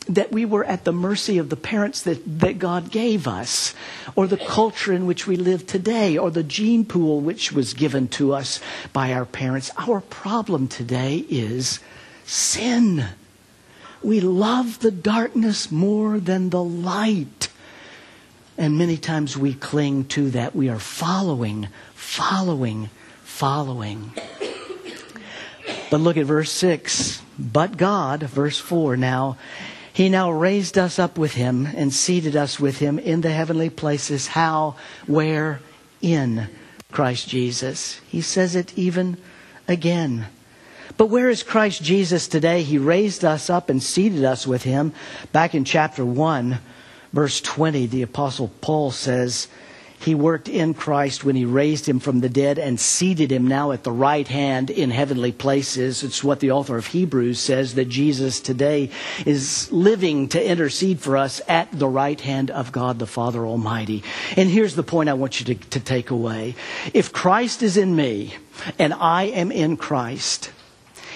that 0.09 0.33
we 0.33 0.45
were 0.45 0.65
at 0.65 0.85
the 0.85 0.93
mercy 0.93 1.39
of 1.39 1.49
the 1.49 1.57
parents 1.57 2.03
that, 2.03 2.41
that 2.41 2.59
God 2.59 2.91
gave 2.91 3.27
us, 3.27 3.75
or 4.15 4.27
the 4.27 4.37
culture 4.37 4.93
in 4.93 5.07
which 5.07 5.27
we 5.27 5.37
live 5.37 5.67
today, 5.67 6.19
or 6.19 6.31
the 6.31 6.43
gene 6.43 6.85
pool 6.85 7.21
which 7.21 7.53
was 7.53 7.75
given 7.75 8.09
to 8.09 8.35
us 8.35 8.61
by 8.93 9.13
our 9.13 9.25
parents. 9.25 9.71
Our 9.79 10.01
problem 10.01 10.69
today 10.69 11.25
is 11.29 11.81
sin. 12.25 13.07
We 14.03 14.21
love 14.21 14.81
the 14.81 14.91
darkness 14.91 15.71
more 15.71 16.21
than 16.21 16.51
the 16.51 16.63
light. 16.63 17.49
And 18.59 18.79
many 18.79 18.97
times 18.97 19.37
we 19.37 19.55
cling 19.55 20.05
to 20.09 20.31
that. 20.31 20.55
We 20.55 20.69
are 20.69 20.79
following, 20.79 21.69
following, 21.95 22.91
following. 23.23 24.13
But 25.91 26.01
look 26.01 26.17
at 26.17 26.27
verse 26.27 26.53
6. 26.53 27.23
But 27.39 27.77
God, 27.77 28.23
verse 28.25 28.59
4 28.59 28.97
now, 28.97 29.39
he 29.95 30.09
now 30.09 30.29
raised 30.29 30.77
us 30.77 30.99
up 30.99 31.17
with 31.17 31.35
him 31.35 31.67
and 31.67 31.95
seated 31.95 32.35
us 32.35 32.59
with 32.59 32.79
him 32.79 32.99
in 32.99 33.21
the 33.21 33.31
heavenly 33.31 33.71
places. 33.71 34.27
How? 34.27 34.75
Where? 35.07 35.61
In 36.03 36.49
Christ 36.91 37.29
Jesus. 37.29 38.01
He 38.09 38.21
says 38.21 38.57
it 38.57 38.77
even 38.77 39.19
again. 39.69 40.27
But 40.97 41.07
where 41.07 41.31
is 41.31 41.45
Christ 41.45 41.81
Jesus 41.81 42.27
today? 42.27 42.63
He 42.63 42.77
raised 42.77 43.25
us 43.25 43.49
up 43.49 43.71
and 43.71 43.81
seated 43.81 44.25
us 44.25 44.49
with 44.49 44.65
him. 44.65 44.93
Back 45.31 45.55
in 45.55 45.65
chapter 45.65 46.05
1, 46.05 46.59
verse 47.13 47.41
20, 47.41 47.87
the 47.87 48.03
Apostle 48.03 48.51
Paul 48.61 48.91
says, 48.91 49.47
he 50.01 50.15
worked 50.15 50.49
in 50.49 50.75
Christ 50.75 51.25
when 51.25 51.37
he 51.37 51.45
raised 51.45 51.89
him 51.89 51.99
from 51.99 52.21
the 52.21 52.29
dead 52.29 52.59
and 52.59 52.79
seated 52.79 53.33
him 53.33 53.47
now 53.47 53.73
at 53.73 53.85
the 53.85 53.93
right 53.93 54.27
hand 54.29 54.71
in 54.71 54.91
heavenly 54.91 55.33
places. 55.33 56.03
It's 56.03 56.23
what 56.23 56.41
the 56.41 56.51
author 56.51 56.77
of 56.77 56.89
Hebrews 56.89 57.39
says 57.39 57.75
that 57.75 57.89
Jesus 57.89 58.41
today 58.41 58.91
is 59.25 59.71
living 59.73 60.29
to 60.29 60.45
intercede 60.45 61.01
for 61.01 61.17
us 61.17 61.41
at 61.49 61.71
the 61.73 61.89
right 61.89 62.21
hand 62.21 62.51
of 62.51 62.73
God 62.73 62.99
the 62.99 63.07
Father 63.07 63.47
Almighty. 63.47 64.03
And 64.37 64.51
here's 64.51 64.75
the 64.75 64.83
point 64.83 65.09
I 65.09 65.15
want 65.15 65.41
you 65.41 65.55
to, 65.55 65.69
to 65.71 65.81
take 65.81 66.11
away. 66.11 66.55
If 66.93 67.13
Christ 67.13 67.63
is 67.63 67.77
in 67.77 67.97
me 67.97 68.35
and 68.79 68.93
I 68.93 69.25
am 69.25 69.51
in 69.51 69.77
Christ, 69.77 70.51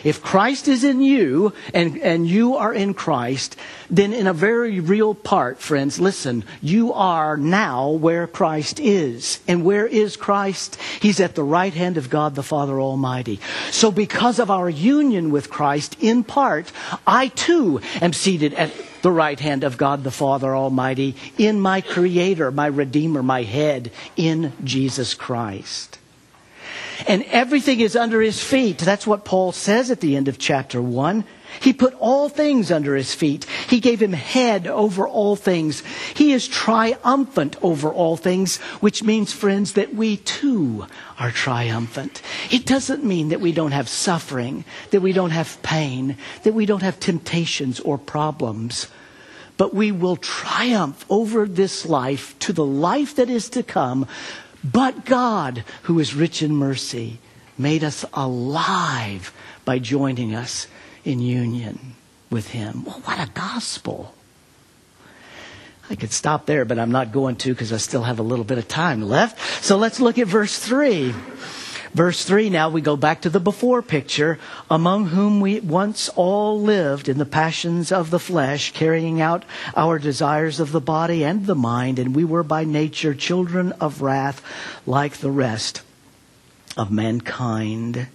if 0.05 0.23
Christ 0.23 0.69
is 0.69 0.85
in 0.85 1.01
you 1.01 1.53
and, 1.75 1.99
and 1.99 2.27
you 2.27 2.57
are 2.57 2.73
in 2.73 2.95
Christ, 2.95 3.57
then 3.91 4.13
in 4.13 4.27
a 4.27 4.33
very 4.33 4.81
real 4.81 5.15
part, 5.15 5.59
friends, 5.59 5.99
listen, 5.99 6.45
you 6.63 6.93
are 6.93 7.37
now 7.37 7.91
where 7.91 8.27
Christ 8.27 8.81
is. 8.81 9.41
And 9.49 9.65
where 9.65 9.87
is 9.87 10.17
Christ? 10.17 10.77
He's 11.01 11.21
at 11.21 11.35
the 11.35 11.45
right 11.45 11.73
hand 11.75 11.97
of 11.97 12.11
God 12.11 12.35
the 12.35 12.43
Father 12.43 12.81
Almighty. 12.81 13.41
So 13.71 13.91
because 13.91 14.39
of 14.39 14.51
our 14.51 14.69
union 14.69 15.31
with 15.31 15.51
Christ, 15.51 15.97
in 16.01 16.25
part, 16.25 16.71
I 17.07 17.29
too 17.29 17.81
am 18.01 18.13
seated 18.13 18.55
at 18.55 18.73
the 19.03 19.13
right 19.13 19.39
hand 19.39 19.65
of 19.65 19.77
God 19.77 20.05
the 20.05 20.11
Father 20.11 20.55
Almighty 20.57 21.15
in 21.37 21.61
my 21.61 21.81
Creator, 21.81 22.51
my 22.51 22.67
Redeemer, 22.67 23.23
my 23.23 23.43
head, 23.43 23.91
in 24.17 24.53
Jesus 24.65 25.15
Christ 25.15 25.98
and 27.07 27.23
everything 27.25 27.81
is 27.81 27.97
under 27.97 28.21
his 28.21 28.43
feet. 28.43 28.79
That's 28.79 29.07
what 29.07 29.25
Paul 29.25 29.53
says 29.53 29.91
at 29.91 30.01
the 30.01 30.17
end 30.17 30.29
of 30.29 30.39
chapter 30.39 30.83
1. 30.83 31.25
He 31.61 31.73
put 31.73 31.95
all 31.95 32.29
things 32.29 32.71
under 32.71 32.95
his 32.95 33.15
feet. 33.15 33.47
He 33.69 33.81
gave 33.81 34.01
him 34.01 34.13
head 34.13 34.67
over 34.67 35.09
all 35.09 35.35
things. 35.35 35.83
He 36.15 36.33
is 36.33 36.47
triumphant 36.47 37.57
over 37.63 37.93
all 37.93 38.17
things, 38.17 38.59
which 38.81 39.03
means, 39.03 39.33
friends, 39.33 39.73
that 39.73 39.95
we 39.95 40.19
too 40.19 40.87
are 41.19 41.31
triumphant. 41.31 42.23
It 42.51 42.67
doesn't 42.67 43.05
mean 43.05 43.31
that 43.31 43.41
we 43.41 43.53
don't 43.53 43.73
have 43.73 43.89
suffering, 43.89 44.65
that 44.91 45.01
we 45.01 45.13
don't 45.13 45.31
have 45.31 45.63
pain, 45.63 46.17
that 46.43 46.55
we 46.55 46.67
don't 46.67 46.83
have 46.83 47.01
temptations 47.01 47.81
or 47.81 47.99
problems. 47.99 48.89
But 49.57 49.75
we 49.75 49.91
will 49.91 50.17
triumph 50.17 51.05
over 51.11 51.47
this 51.47 51.85
life 51.85 52.39
to 52.41 52.53
the 52.53 52.65
life 52.65 53.17
that 53.17 53.29
is 53.29 53.49
to 53.51 53.63
come 53.63 54.07
but 54.65 55.05
God, 55.05 55.65
who 55.83 55.99
is 55.99 56.15
rich 56.15 56.43
in 56.43 56.55
mercy, 56.55 57.19
made 57.57 57.85
us 57.85 58.05
alive 58.13 59.33
by 59.65 59.79
joining 59.79 60.35
us 60.35 60.67
in 61.05 61.21
union 61.21 61.95
with 62.31 62.51
Him. 62.51 62.85
Well, 62.85 63.01
what 63.05 63.19
a 63.19 63.31
gospel! 63.33 64.15
I 65.91 65.95
could 65.95 66.13
stop 66.13 66.47
there, 66.47 66.65
but 66.65 66.79
I'm 66.79 66.91
not 66.91 67.13
going 67.13 67.37
to 67.37 67.55
because 67.55 67.73
I 67.73 67.79
still 67.79 68.03
have 68.03 68.19
a 68.19 68.23
little 68.23 68.45
bit 68.45 68.59
of 68.59 68.69
time 68.69 69.03
left. 69.03 69.65
So 69.65 69.79
let's 69.79 70.01
look 70.01 70.19
at 70.19 70.27
verse 70.27 70.59
3. 70.59 71.15
Verse 71.95 72.25
3 72.25 72.51
now 72.51 72.69
we 72.69 72.81
go 72.81 72.97
back 72.97 73.23
to 73.23 73.31
the 73.31 73.41
before 73.41 73.83
picture, 73.83 74.39
among 74.71 75.07
whom 75.07 75.41
we 75.41 75.61
once 75.61 76.09
all 76.11 76.61
lived 76.61 77.09
in 77.09 77.19
the 77.19 77.25
passions 77.25 77.91
of 77.91 78.11
the 78.11 78.19
flesh, 78.19 78.73
carrying 78.73 79.21
out 79.21 79.45
our 79.77 79.99
desires 79.99 80.61
of 80.61 80.73
the 80.73 80.81
body 80.81 81.25
and 81.25 81.47
the 81.47 81.55
mind, 81.55 81.99
and 81.99 82.15
we 82.15 82.25
were 82.25 82.43
by 82.43 82.65
nature 82.65 83.15
children 83.15 83.73
of 83.73 84.03
wrath 84.03 84.43
like 84.87 85.19
the 85.19 85.31
rest 85.31 85.83
of 86.77 86.91
mankind. 86.91 88.09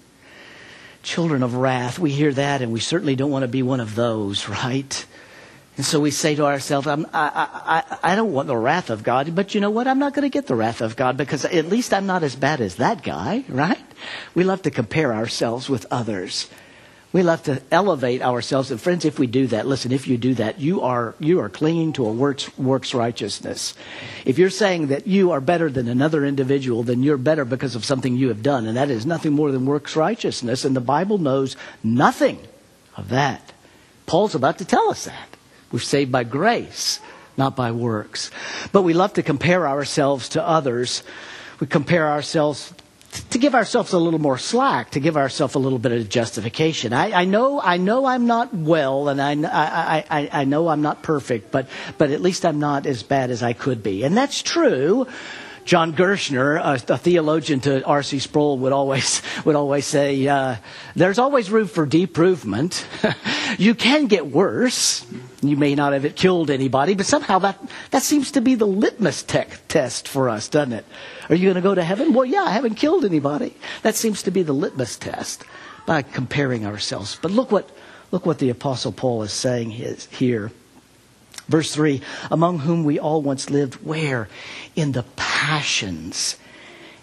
Children 1.01 1.43
of 1.43 1.55
wrath, 1.55 1.99
we 1.99 2.11
hear 2.11 2.31
that, 2.33 2.61
and 2.61 2.71
we 2.71 2.79
certainly 2.79 3.15
don't 3.15 3.31
want 3.31 3.43
to 3.43 3.49
be 3.49 3.63
one 3.63 3.79
of 3.79 3.95
those, 3.95 4.47
right? 4.63 5.05
And 5.75 5.85
so 5.85 5.99
we 5.99 6.11
say 6.11 6.35
to 6.35 6.45
ourselves, 6.45 6.85
I, 6.85 7.03
I, 7.13 7.97
I 8.03 8.15
don't 8.15 8.31
want 8.31 8.47
the 8.47 8.55
wrath 8.55 8.91
of 8.91 9.01
God, 9.01 9.33
but 9.33 9.55
you 9.55 9.61
know 9.61 9.71
what? 9.71 9.87
I'm 9.87 9.97
not 9.97 10.13
going 10.13 10.23
to 10.23 10.29
get 10.29 10.45
the 10.45 10.55
wrath 10.55 10.81
of 10.81 10.95
God 10.95 11.17
because 11.17 11.45
at 11.45 11.65
least 11.65 11.93
I'm 11.93 12.05
not 12.05 12.21
as 12.21 12.35
bad 12.35 12.61
as 12.61 12.75
that 12.75 13.01
guy, 13.01 13.43
right? 13.49 13.83
We 14.35 14.43
love 14.43 14.61
to 14.63 14.71
compare 14.71 15.13
ourselves 15.13 15.69
with 15.69 15.87
others. 15.89 16.47
We 17.11 17.23
love 17.23 17.43
to 17.43 17.61
elevate 17.71 18.21
ourselves. 18.21 18.69
And 18.69 18.79
friends, 18.79 19.03
if 19.05 19.17
we 19.17 19.25
do 19.25 19.47
that, 19.47 19.65
listen, 19.65 19.91
if 19.91 20.07
you 20.07 20.17
do 20.17 20.35
that, 20.35 20.59
you 20.59 20.81
are, 20.81 21.15
you 21.19 21.39
are 21.39 21.49
clinging 21.49 21.93
to 21.93 22.05
a 22.05 22.11
works, 22.11 22.55
works 22.57 22.93
righteousness. 22.93 23.73
If 24.25 24.37
you're 24.37 24.51
saying 24.51 24.87
that 24.87 25.07
you 25.07 25.31
are 25.31 25.41
better 25.41 25.71
than 25.71 25.87
another 25.87 26.23
individual, 26.23 26.83
then 26.83 27.01
you're 27.01 27.17
better 27.17 27.45
because 27.45 27.75
of 27.75 27.85
something 27.85 28.15
you 28.15 28.29
have 28.29 28.43
done. 28.43 28.67
And 28.67 28.77
that 28.77 28.91
is 28.91 29.07
nothing 29.07 29.33
more 29.33 29.51
than 29.51 29.65
works 29.65 29.95
righteousness. 29.95 30.65
And 30.65 30.75
the 30.75 30.81
Bible 30.81 31.17
knows 31.19 31.55
nothing 31.83 32.39
of 32.95 33.09
that. 33.09 33.53
Paul's 34.05 34.35
about 34.35 34.59
to 34.59 34.65
tell 34.65 34.89
us 34.89 35.05
that. 35.05 35.32
We're 35.73 35.79
saved 35.79 36.11
by 36.11 36.23
grace, 36.23 36.99
not 37.35 37.55
by 37.55 37.71
works. 37.71 38.29
But 38.71 38.83
we 38.83 38.93
love 38.93 39.13
to 39.13 39.23
compare 39.23 39.67
ourselves 39.67 40.29
to 40.29 40.47
others. 40.47 41.03
We 41.59 41.65
compare 41.67 42.07
ourselves 42.09 42.71
to 43.31 43.37
give 43.37 43.55
ourselves 43.55 43.93
a 43.93 43.97
little 43.97 44.19
more 44.19 44.37
slack, 44.37 44.91
to 44.91 44.99
give 44.99 45.17
ourselves 45.17 45.55
a 45.55 45.59
little 45.59 45.79
bit 45.79 45.91
of 45.91 46.09
justification. 46.09 46.93
I, 46.93 47.11
I 47.21 47.25
know, 47.25 47.59
I 47.59 47.77
know 47.77 48.05
I'm 48.05 48.27
not 48.27 48.53
well, 48.53 49.09
and 49.09 49.21
I, 49.21 49.33
I, 49.33 50.05
I, 50.09 50.29
I 50.31 50.43
know 50.45 50.67
I'm 50.67 50.81
not 50.81 51.03
perfect, 51.03 51.51
but, 51.51 51.67
but 51.97 52.11
at 52.11 52.21
least 52.21 52.45
I'm 52.45 52.59
not 52.59 52.85
as 52.85 53.03
bad 53.03 53.31
as 53.31 53.43
I 53.43 53.53
could 53.53 53.83
be. 53.83 54.03
And 54.03 54.15
that's 54.15 54.41
true. 54.41 55.07
John 55.65 55.93
Gerstner, 55.93 56.59
a, 56.59 56.93
a 56.93 56.97
theologian 56.97 57.61
to 57.61 57.83
R.C. 57.85 58.19
Sproul, 58.19 58.57
would 58.59 58.73
always 58.73 59.21
would 59.45 59.55
always 59.55 59.85
say, 59.85 60.27
uh, 60.27 60.57
"There's 60.95 61.19
always 61.19 61.49
room 61.49 61.67
for 61.67 61.87
improvement. 61.89 62.85
you 63.57 63.75
can 63.75 64.07
get 64.07 64.27
worse. 64.27 65.05
You 65.41 65.57
may 65.57 65.75
not 65.75 65.93
have 65.93 66.15
killed 66.15 66.49
anybody, 66.49 66.93
but 66.93 67.05
somehow 67.05 67.39
that 67.39 67.59
that 67.91 68.03
seems 68.03 68.31
to 68.31 68.41
be 68.41 68.55
the 68.55 68.67
litmus 68.67 69.23
te- 69.23 69.43
test 69.67 70.07
for 70.07 70.29
us, 70.29 70.47
doesn't 70.47 70.73
it? 70.73 70.85
Are 71.29 71.35
you 71.35 71.43
going 71.45 71.55
to 71.55 71.61
go 71.61 71.75
to 71.75 71.83
heaven? 71.83 72.13
Well, 72.13 72.25
yeah, 72.25 72.43
I 72.43 72.51
haven't 72.51 72.75
killed 72.75 73.05
anybody. 73.05 73.55
That 73.81 73.95
seems 73.95 74.23
to 74.23 74.31
be 74.31 74.43
the 74.43 74.53
litmus 74.53 74.97
test 74.97 75.43
by 75.85 76.01
comparing 76.01 76.65
ourselves. 76.65 77.17
But 77.21 77.31
look 77.31 77.51
what 77.51 77.69
look 78.11 78.25
what 78.25 78.39
the 78.39 78.49
Apostle 78.49 78.91
Paul 78.91 79.23
is 79.23 79.33
saying 79.33 79.71
his, 79.71 80.05
here. 80.05 80.51
Verse 81.47 81.73
3 81.73 82.01
Among 82.31 82.59
whom 82.59 82.83
we 82.83 82.99
all 82.99 83.21
once 83.21 83.49
lived, 83.49 83.75
where? 83.85 84.29
In 84.75 84.93
the 84.93 85.03
passions. 85.15 86.37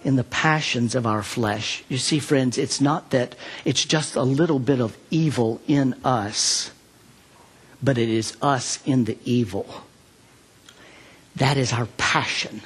In 0.03 0.17
the 0.17 0.25
passions 0.25 0.95
of 0.95 1.07
our 1.07 1.23
flesh. 1.23 1.85
You 1.89 1.99
see, 1.99 2.21
friends, 2.21 2.57
it's 2.57 2.81
not 2.81 3.11
that 3.11 3.35
it's 3.65 3.85
just 3.85 4.17
a 4.17 4.23
little 4.23 4.59
bit 4.59 4.81
of 4.81 4.97
evil 5.11 5.61
in 5.67 5.95
us, 6.05 6.71
but 7.83 7.99
it 7.99 8.09
is 8.09 8.37
us 8.41 8.79
in 8.87 9.05
the 9.05 9.19
evil. 9.25 9.85
That 11.37 11.57
is 11.57 11.73
our 11.73 11.87
passion. 11.99 12.63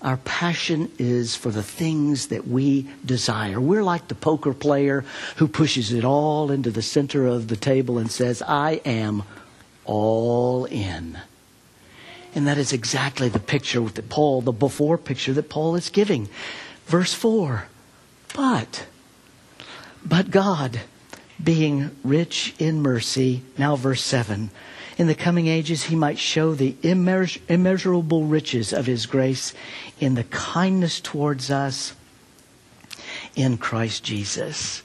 Our 0.00 0.16
passion 0.16 0.90
is 0.98 1.36
for 1.36 1.50
the 1.50 1.62
things 1.62 2.28
that 2.28 2.48
we 2.48 2.88
desire. 3.04 3.60
We're 3.60 3.84
like 3.84 4.08
the 4.08 4.16
poker 4.16 4.52
player 4.52 5.04
who 5.36 5.46
pushes 5.46 5.92
it 5.92 6.04
all 6.04 6.50
into 6.50 6.70
the 6.70 6.82
center 6.82 7.26
of 7.26 7.48
the 7.48 7.56
table 7.56 7.98
and 7.98 8.10
says, 8.10 8.42
I 8.42 8.80
am 8.84 9.22
all 9.84 10.64
in. 10.64 11.18
And 12.34 12.46
that 12.46 12.58
is 12.58 12.72
exactly 12.72 13.28
the 13.28 13.38
picture 13.38 13.80
that 13.80 14.08
Paul, 14.08 14.40
the 14.40 14.52
before 14.52 14.98
picture 14.98 15.34
that 15.34 15.48
Paul 15.48 15.76
is 15.76 15.88
giving. 15.88 16.28
Verse 16.86 17.14
4 17.14 17.66
But, 18.34 18.86
but 20.04 20.30
God, 20.30 20.80
being 21.42 21.90
rich 22.04 22.54
in 22.58 22.82
mercy, 22.82 23.42
now 23.58 23.76
verse 23.76 24.02
7, 24.02 24.50
in 24.98 25.06
the 25.06 25.14
coming 25.14 25.46
ages 25.46 25.84
he 25.84 25.96
might 25.96 26.18
show 26.18 26.54
the 26.54 26.76
immeasurable 26.82 28.24
riches 28.24 28.72
of 28.72 28.86
his 28.86 29.06
grace 29.06 29.54
in 29.98 30.14
the 30.14 30.24
kindness 30.24 31.00
towards 31.00 31.50
us 31.50 31.94
in 33.34 33.56
Christ 33.58 34.04
Jesus. 34.04 34.82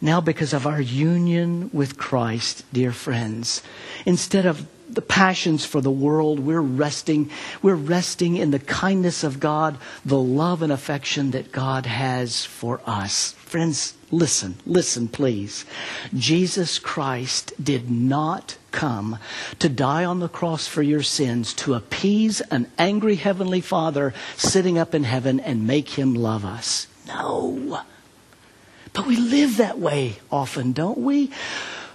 Now, 0.00 0.20
because 0.20 0.52
of 0.52 0.66
our 0.66 0.80
union 0.80 1.70
with 1.72 1.96
Christ, 1.96 2.64
dear 2.72 2.90
friends, 2.90 3.62
instead 4.04 4.46
of 4.46 4.66
the 4.94 5.02
passions 5.02 5.64
for 5.64 5.80
the 5.80 5.90
world, 5.90 6.40
we're 6.40 6.60
resting, 6.60 7.30
we're 7.62 7.74
resting 7.74 8.36
in 8.36 8.50
the 8.50 8.58
kindness 8.58 9.24
of 9.24 9.40
God, 9.40 9.78
the 10.04 10.18
love 10.18 10.62
and 10.62 10.72
affection 10.72 11.30
that 11.32 11.52
God 11.52 11.86
has 11.86 12.44
for 12.44 12.80
us. 12.86 13.32
Friends, 13.32 13.94
listen, 14.10 14.56
listen, 14.66 15.08
please. 15.08 15.64
Jesus 16.14 16.78
Christ 16.78 17.52
did 17.62 17.90
not 17.90 18.56
come 18.70 19.18
to 19.58 19.68
die 19.68 20.04
on 20.04 20.20
the 20.20 20.28
cross 20.28 20.66
for 20.66 20.82
your 20.82 21.02
sins 21.02 21.52
to 21.54 21.74
appease 21.74 22.40
an 22.42 22.70
angry 22.78 23.16
heavenly 23.16 23.60
Father 23.60 24.14
sitting 24.36 24.78
up 24.78 24.94
in 24.94 25.04
heaven 25.04 25.40
and 25.40 25.66
make 25.66 25.90
him 25.90 26.14
love 26.14 26.44
us. 26.44 26.86
No. 27.06 27.82
But 28.92 29.06
we 29.06 29.16
live 29.16 29.56
that 29.56 29.78
way 29.78 30.18
often, 30.30 30.72
don't 30.72 30.98
we? 30.98 31.30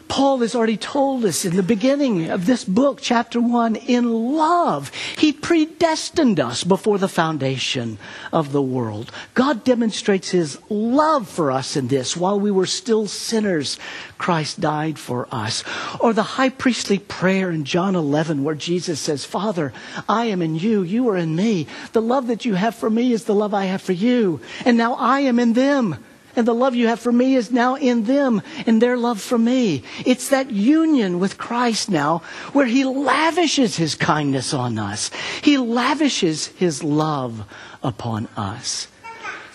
Paul 0.08 0.40
has 0.40 0.56
already 0.56 0.78
told 0.78 1.26
us 1.26 1.46
in 1.46 1.56
the 1.56 1.64
beginning 1.64 2.30
of 2.30 2.46
this 2.46 2.64
book, 2.64 3.00
chapter 3.02 3.42
1, 3.42 3.76
in 3.76 4.36
love, 4.36 4.92
he 5.18 5.34
predestined 5.34 6.40
us 6.40 6.64
before 6.64 6.98
the 6.98 7.08
foundation 7.08 7.98
of 8.32 8.52
the 8.52 8.62
world. 8.62 9.12
God 9.34 9.64
demonstrates 9.64 10.30
his 10.30 10.58
love 10.70 11.28
for 11.28 11.52
us 11.52 11.76
in 11.76 11.88
this. 11.88 12.16
While 12.16 12.40
we 12.40 12.52
were 12.52 12.66
still 12.66 13.08
sinners, 13.08 13.78
Christ 14.18 14.60
died 14.60 14.98
for 14.98 15.28
us. 15.32 15.64
Or 16.00 16.14
the 16.14 16.24
high 16.24 16.50
priestly 16.50 17.00
prayer 17.00 17.52
in 17.52 17.66
John 17.66 17.96
11, 17.96 18.44
where 18.44 18.56
Jesus 18.56 19.00
says, 19.00 19.26
Father, 19.26 19.74
I 20.08 20.26
am 20.26 20.42
in 20.42 20.56
you, 20.56 20.84
you 20.84 21.08
are 21.10 21.18
in 21.18 21.36
me. 21.36 21.68
The 21.94 22.02
love 22.02 22.28
that 22.28 22.46
you 22.46 22.56
have 22.56 22.76
for 22.76 22.90
me 22.90 23.12
is 23.12 23.26
the 23.26 23.36
love 23.36 23.54
I 23.54 23.66
have 23.66 23.82
for 23.82 23.94
you. 23.94 24.40
And 24.66 24.78
now 24.78 24.94
I 24.96 25.22
am 25.22 25.40
in 25.40 25.54
them 25.54 26.04
and 26.38 26.48
the 26.48 26.54
love 26.54 26.76
you 26.76 26.88
have 26.88 27.00
for 27.00 27.12
me 27.12 27.36
is 27.36 27.52
now 27.52 27.76
in 27.76 28.04
them 28.04 28.44
and 28.68 28.80
their 28.80 28.96
love 28.96 29.20
for 29.20 29.38
me. 29.38 29.84
It's 30.06 30.30
that 30.30 30.52
union 30.52 31.20
with 31.20 31.38
Christ 31.38 31.90
now 31.90 32.20
where 32.54 32.68
He 32.68 32.86
lavishes 32.86 33.76
His 33.76 33.96
kindness 33.96 34.54
on 34.54 34.78
us. 34.78 35.10
He 35.42 35.58
lavishes 35.58 36.46
His 36.48 36.84
love 36.84 37.44
upon 37.84 38.28
us. 38.38 38.88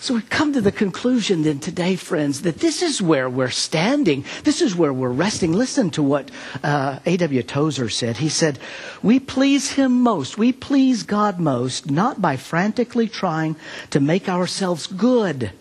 So 0.01 0.15
we 0.15 0.21
come 0.21 0.51
to 0.51 0.59
the 0.59 0.73
conclusion 0.73 1.43
then 1.43 1.59
today, 1.59 1.95
friends, 1.95 2.41
that 2.41 2.59
this 2.59 2.81
is 2.81 3.01
where 3.01 3.29
we're 3.29 3.49
standing. 3.49 4.25
This 4.43 4.61
is 4.61 4.75
where 4.75 4.91
we're 4.91 5.07
resting. 5.07 5.53
Listen 5.53 5.89
to 5.91 6.03
what 6.03 6.29
uh, 6.61 6.99
A.W. 7.05 7.43
Tozer 7.43 7.87
said. 7.87 8.17
He 8.17 8.27
said, 8.27 8.59
We 9.01 9.21
please 9.21 9.71
Him 9.71 10.01
most, 10.01 10.37
we 10.37 10.51
please 10.51 11.03
God 11.03 11.39
most, 11.39 11.89
not 11.89 12.21
by 12.21 12.35
frantically 12.35 13.07
trying 13.07 13.55
to 13.91 14.01
make 14.01 14.27
ourselves 14.27 14.87
good 14.87 15.53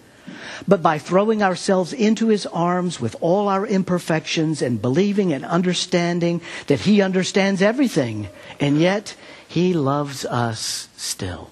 but 0.67 0.83
by 0.83 0.99
throwing 0.99 1.43
ourselves 1.43 1.93
into 1.93 2.29
his 2.29 2.47
arms 2.47 3.01
with 3.01 3.17
all 3.21 3.49
our 3.49 3.67
imperfections 3.67 4.63
and 4.63 4.83
believing 4.83 5.33
and 5.33 5.45
understanding 5.45 6.41
that 6.67 6.81
he 6.81 7.03
understands 7.03 7.63
everything, 7.63 8.29
and 8.61 8.81
yet 8.81 9.17
he 9.49 9.73
loves 9.73 10.25
us 10.25 10.89
still. 10.97 11.51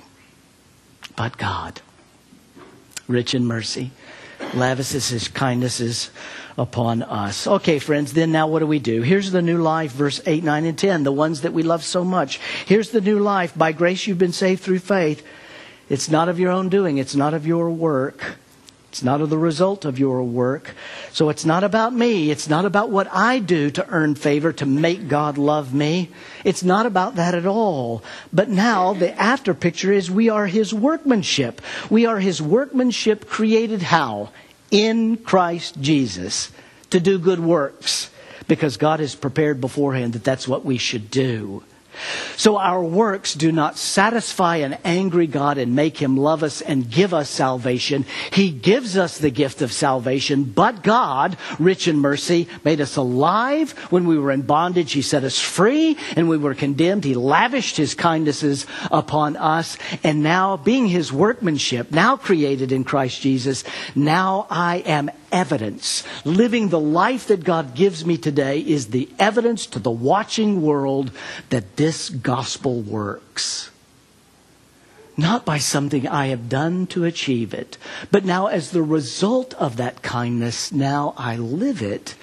But 1.17 1.37
God, 1.37 1.81
rich 3.09 3.35
in 3.35 3.45
mercy, 3.45 3.91
lavishes 4.55 5.11
his 5.11 5.29
kindnesses 5.29 6.11
upon 6.57 7.03
us. 7.03 7.47
Okay, 7.47 7.79
friends, 7.79 8.13
then 8.13 8.33
now 8.33 8.47
what 8.47 8.61
do 8.61 8.67
we 8.67 8.79
do? 8.79 9.03
Here's 9.03 9.31
the 9.31 9.43
new 9.43 9.59
life, 9.59 9.93
verse 9.93 10.21
8, 10.27 10.45
9, 10.45 10.65
and 10.65 10.79
10, 10.79 11.03
the 11.05 11.13
ones 11.13 11.43
that 11.43 11.53
we 11.53 11.63
love 11.63 11.85
so 11.85 12.05
much. 12.05 12.39
Here's 12.67 12.91
the 12.91 13.01
new 13.01 13.19
life. 13.19 13.57
By 13.57 13.73
grace 13.73 14.07
you've 14.07 14.19
been 14.19 14.33
saved 14.33 14.63
through 14.63 14.81
faith. 14.81 15.27
It's 15.89 16.09
not 16.09 16.29
of 16.29 16.39
your 16.39 16.53
own 16.53 16.69
doing, 16.69 16.99
it's 16.99 17.17
not 17.17 17.35
of 17.35 17.47
your 17.47 17.71
work. 17.71 18.37
It's 18.91 19.03
not 19.03 19.21
of 19.21 19.31
the 19.31 19.39
result 19.39 19.85
of 19.85 19.99
your 19.99 20.23
work. 20.23 20.75
So 21.13 21.29
it's 21.31 21.45
not 21.45 21.65
about 21.65 21.95
me. 21.95 22.31
It's 22.31 22.49
not 22.49 22.65
about 22.65 22.91
what 22.91 23.09
I 23.11 23.39
do 23.39 23.71
to 23.71 23.89
earn 23.89 24.15
favor, 24.15 24.53
to 24.53 24.67
make 24.67 25.09
God 25.09 25.39
love 25.39 25.73
me. 25.73 26.11
It's 26.45 26.63
not 26.63 26.87
about 26.87 27.15
that 27.15 27.35
at 27.35 27.47
all. 27.47 28.03
But 28.33 28.49
now 28.49 28.93
the 28.93 29.19
after 29.19 29.55
picture 29.55 29.93
is 29.93 30.11
we 30.11 30.29
are 30.29 30.47
His 30.47 30.75
workmanship. 30.75 31.63
We 31.89 32.05
are 32.07 32.19
His 32.19 32.43
workmanship 32.43 33.29
created 33.29 33.83
how? 33.83 34.31
in 34.71 35.17
Christ 35.17 35.81
Jesus 35.81 36.51
to 36.91 37.01
do 37.01 37.19
good 37.19 37.41
works 37.41 38.11
because 38.49 38.77
God 38.77 39.01
has 39.01 39.15
prepared 39.15 39.61
beforehand 39.61 40.13
that 40.15 40.25
that's 40.25 40.49
what 40.49 40.65
we 40.65 40.79
should 40.79 41.11
do. 41.11 41.63
So 42.37 42.57
our 42.57 42.83
works 42.83 43.35
do 43.35 43.53
not 43.53 43.79
satisfy 43.79 44.57
an 44.57 44.79
angry 44.85 45.27
God 45.27 45.59
and 45.59 45.77
make 45.77 45.99
him 45.99 46.17
love 46.17 46.43
us 46.43 46.61
and 46.61 46.91
give 46.91 47.13
us 47.13 47.29
salvation. 47.29 48.07
He 48.33 48.51
gives 48.51 48.97
us 48.97 49.19
the 49.19 49.31
gift 49.31 49.63
of 49.63 49.73
salvation, 49.73 50.45
but 50.45 50.83
God, 50.83 51.37
rich 51.59 51.89
in 51.89 51.99
mercy, 51.99 52.49
made 52.65 52.81
us 52.81 52.97
alive 52.97 53.73
when 53.91 54.07
we 54.07 54.19
were 54.19 54.33
in 54.33 54.43
bondage. 54.43 54.93
He 54.93 55.03
set 55.03 55.25
us 55.25 55.39
free 55.39 55.97
and 56.17 56.29
we 56.29 56.39
were 56.39 56.55
condemned. 56.55 57.05
He 57.05 57.15
lavished 57.15 57.77
his 57.77 57.95
kindnesses 57.95 58.67
upon 58.91 59.37
us. 59.37 59.77
And 60.03 60.23
now, 60.23 60.57
being 60.57 60.87
his 60.87 61.13
workmanship, 61.13 61.91
now 61.91 62.17
created 62.17 62.73
in 62.73 62.85
Christ 62.85 63.21
Jesus, 63.21 63.65
now 63.95 64.47
I 64.51 64.79
am 64.79 65.11
evidence. 65.33 66.05
Living 66.25 66.69
the 66.69 66.81
life 66.81 67.27
that 67.29 67.45
God 67.45 67.75
gives 67.75 68.05
me 68.05 68.17
today 68.17 68.61
is 68.61 68.89
the 68.89 69.09
evidence 69.19 69.67
to 69.67 69.79
the 69.79 69.91
watching 69.91 70.63
world 70.63 71.11
that 71.51 71.77
this 71.77 72.09
gospel 72.09 72.81
works. 72.81 73.71
Not 75.17 75.45
by 75.45 75.59
something 75.59 76.09
I 76.09 76.29
have 76.29 76.49
done 76.49 76.87
to 76.89 77.05
achieve 77.05 77.53
it, 77.53 77.77
but 78.11 78.25
now 78.25 78.47
as 78.47 78.71
the 78.71 78.83
result 78.83 79.55
of 79.55 79.77
that 79.77 80.03
kindness, 80.03 80.73
now 80.73 81.15
I 81.17 81.37
live 81.37 81.83
it 81.83 82.15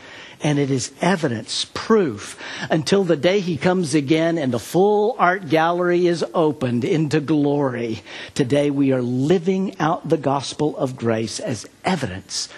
and 0.42 0.60
it 0.60 0.70
is 0.70 0.92
evidence, 1.02 1.66
proof, 1.74 2.40
until 2.70 3.04
the 3.04 3.16
day 3.16 3.40
he 3.40 3.58
comes 3.58 3.96
again 3.96 4.38
and 4.38 4.54
the 4.54 4.60
full 4.60 5.16
art 5.18 5.50
gallery 5.50 6.06
is 6.06 6.24
opened 6.34 6.86
into 6.86 7.20
glory. 7.20 8.04
Today 8.36 8.70
we 8.70 8.92
are 8.92 9.02
living 9.02 9.76
out 9.80 10.08
the 10.08 10.18
gospel 10.18 10.78
of 10.78 10.96
grace 10.96 11.40
as 11.40 11.68
evidence 11.84 12.50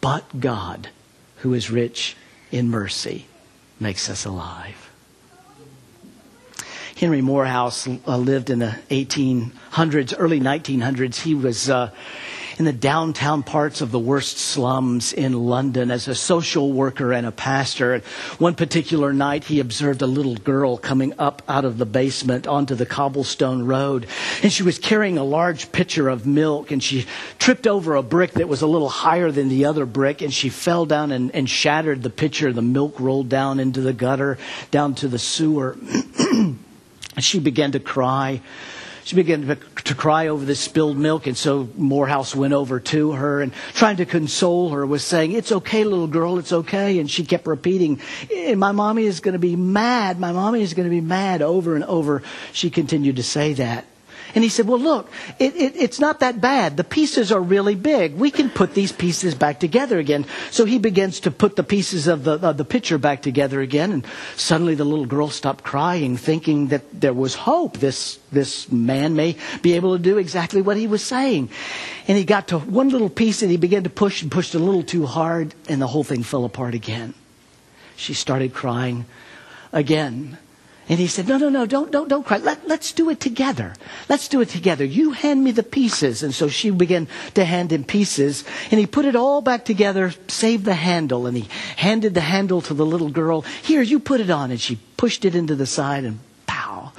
but 0.00 0.40
God, 0.40 0.88
who 1.36 1.54
is 1.54 1.70
rich 1.70 2.16
in 2.50 2.68
mercy, 2.68 3.26
makes 3.78 4.08
us 4.08 4.24
alive. 4.24 4.90
Henry 6.96 7.22
Moorhouse 7.22 7.88
uh, 7.88 8.16
lived 8.18 8.50
in 8.50 8.58
the 8.58 8.78
1800s, 8.90 10.14
early 10.18 10.38
1900s. 10.38 11.22
He 11.22 11.34
was 11.34 11.70
uh, 11.70 11.90
in 12.60 12.66
the 12.66 12.72
downtown 12.74 13.42
parts 13.42 13.80
of 13.80 13.90
the 13.90 13.98
worst 13.98 14.36
slums 14.36 15.14
in 15.14 15.32
London 15.32 15.90
as 15.90 16.08
a 16.08 16.14
social 16.14 16.70
worker 16.70 17.10
and 17.10 17.26
a 17.26 17.32
pastor. 17.32 18.02
One 18.36 18.54
particular 18.54 19.14
night, 19.14 19.44
he 19.44 19.60
observed 19.60 20.02
a 20.02 20.06
little 20.06 20.34
girl 20.34 20.76
coming 20.76 21.14
up 21.18 21.40
out 21.48 21.64
of 21.64 21.78
the 21.78 21.86
basement 21.86 22.46
onto 22.46 22.74
the 22.74 22.84
cobblestone 22.84 23.64
road. 23.64 24.06
And 24.42 24.52
she 24.52 24.62
was 24.62 24.78
carrying 24.78 25.16
a 25.16 25.24
large 25.24 25.72
pitcher 25.72 26.10
of 26.10 26.26
milk, 26.26 26.70
and 26.70 26.82
she 26.82 27.06
tripped 27.38 27.66
over 27.66 27.94
a 27.94 28.02
brick 28.02 28.32
that 28.32 28.46
was 28.46 28.60
a 28.60 28.66
little 28.66 28.90
higher 28.90 29.30
than 29.30 29.48
the 29.48 29.64
other 29.64 29.86
brick, 29.86 30.20
and 30.20 30.30
she 30.30 30.50
fell 30.50 30.84
down 30.84 31.12
and, 31.12 31.34
and 31.34 31.48
shattered 31.48 32.02
the 32.02 32.10
pitcher. 32.10 32.52
The 32.52 32.60
milk 32.60 33.00
rolled 33.00 33.30
down 33.30 33.58
into 33.58 33.80
the 33.80 33.94
gutter, 33.94 34.36
down 34.70 34.96
to 34.96 35.08
the 35.08 35.18
sewer. 35.18 35.78
and 36.18 36.58
she 37.20 37.40
began 37.40 37.72
to 37.72 37.80
cry. 37.80 38.42
She 39.04 39.16
began 39.16 39.46
to, 39.46 39.94
cry 39.94 40.28
over 40.28 40.44
the 40.44 40.54
spilled 40.54 40.96
milk, 40.96 41.26
and 41.26 41.36
so 41.36 41.68
Moorhouse 41.76 42.34
went 42.34 42.54
over 42.54 42.78
to 42.80 43.12
her 43.12 43.42
and 43.42 43.52
trying 43.74 43.96
to 43.96 44.06
console 44.06 44.70
her 44.70 44.86
was 44.86 45.04
saying, 45.04 45.32
It's 45.32 45.50
okay, 45.52 45.84
little 45.84 46.06
girl, 46.06 46.38
it's 46.38 46.52
okay. 46.52 46.98
And 46.98 47.10
she 47.10 47.24
kept 47.24 47.46
repeating, 47.46 48.00
eh, 48.32 48.54
My 48.54 48.72
mommy 48.72 49.04
is 49.04 49.20
going 49.20 49.32
to 49.32 49.38
be 49.38 49.56
mad, 49.56 50.20
my 50.20 50.32
mommy 50.32 50.62
is 50.62 50.74
going 50.74 50.88
to 50.88 50.94
be 50.94 51.00
mad 51.00 51.42
over 51.42 51.74
and 51.74 51.84
over. 51.84 52.22
She 52.52 52.70
continued 52.70 53.16
to 53.16 53.22
say 53.22 53.54
that. 53.54 53.84
And 54.34 54.44
he 54.44 54.50
said, 54.50 54.66
Well, 54.66 54.78
look, 54.78 55.10
it, 55.38 55.56
it, 55.56 55.76
it's 55.76 56.00
not 56.00 56.20
that 56.20 56.40
bad. 56.40 56.76
The 56.76 56.84
pieces 56.84 57.32
are 57.32 57.40
really 57.40 57.74
big. 57.74 58.14
We 58.14 58.30
can 58.30 58.50
put 58.50 58.74
these 58.74 58.92
pieces 58.92 59.34
back 59.34 59.60
together 59.60 59.98
again. 59.98 60.26
So 60.50 60.64
he 60.64 60.78
begins 60.78 61.20
to 61.20 61.30
put 61.30 61.56
the 61.56 61.62
pieces 61.62 62.06
of 62.06 62.24
the, 62.24 62.32
of 62.32 62.56
the 62.56 62.64
picture 62.64 62.98
back 62.98 63.22
together 63.22 63.60
again. 63.60 63.92
And 63.92 64.06
suddenly 64.36 64.74
the 64.74 64.84
little 64.84 65.06
girl 65.06 65.28
stopped 65.30 65.64
crying, 65.64 66.16
thinking 66.16 66.68
that 66.68 67.00
there 67.00 67.14
was 67.14 67.34
hope. 67.34 67.78
This, 67.78 68.18
this 68.32 68.70
man 68.70 69.16
may 69.16 69.36
be 69.62 69.74
able 69.74 69.96
to 69.96 70.02
do 70.02 70.18
exactly 70.18 70.62
what 70.62 70.76
he 70.76 70.86
was 70.86 71.02
saying. 71.02 71.50
And 72.08 72.16
he 72.16 72.24
got 72.24 72.48
to 72.48 72.58
one 72.58 72.88
little 72.88 73.10
piece 73.10 73.42
and 73.42 73.50
he 73.50 73.56
began 73.56 73.84
to 73.84 73.90
push 73.90 74.22
and 74.22 74.30
pushed 74.30 74.54
a 74.54 74.58
little 74.58 74.82
too 74.82 75.06
hard, 75.06 75.54
and 75.68 75.80
the 75.80 75.86
whole 75.86 76.04
thing 76.04 76.22
fell 76.22 76.44
apart 76.44 76.74
again. 76.74 77.14
She 77.96 78.14
started 78.14 78.54
crying 78.54 79.04
again. 79.72 80.38
And 80.90 80.98
he 80.98 81.06
said, 81.06 81.28
No, 81.28 81.38
no, 81.38 81.48
no, 81.48 81.66
don't, 81.66 81.92
don't, 81.92 82.08
don't 82.08 82.26
cry. 82.26 82.38
Let, 82.38 82.66
let's 82.66 82.90
do 82.92 83.10
it 83.10 83.20
together. 83.20 83.74
Let's 84.08 84.26
do 84.26 84.40
it 84.40 84.48
together. 84.48 84.84
You 84.84 85.12
hand 85.12 85.44
me 85.44 85.52
the 85.52 85.62
pieces. 85.62 86.24
And 86.24 86.34
so 86.34 86.48
she 86.48 86.70
began 86.70 87.06
to 87.34 87.44
hand 87.44 87.72
him 87.72 87.84
pieces. 87.84 88.42
And 88.72 88.80
he 88.80 88.88
put 88.88 89.04
it 89.04 89.14
all 89.14 89.40
back 89.40 89.64
together, 89.64 90.12
save 90.26 90.64
the 90.64 90.74
handle. 90.74 91.28
And 91.28 91.36
he 91.36 91.48
handed 91.76 92.14
the 92.14 92.20
handle 92.20 92.60
to 92.62 92.74
the 92.74 92.84
little 92.84 93.08
girl. 93.08 93.42
Here, 93.62 93.82
you 93.82 94.00
put 94.00 94.20
it 94.20 94.30
on. 94.30 94.50
And 94.50 94.60
she 94.60 94.80
pushed 94.96 95.24
it 95.24 95.36
into 95.36 95.54
the 95.54 95.64
side 95.64 96.02
and 96.02 96.18
pow, 96.46 96.90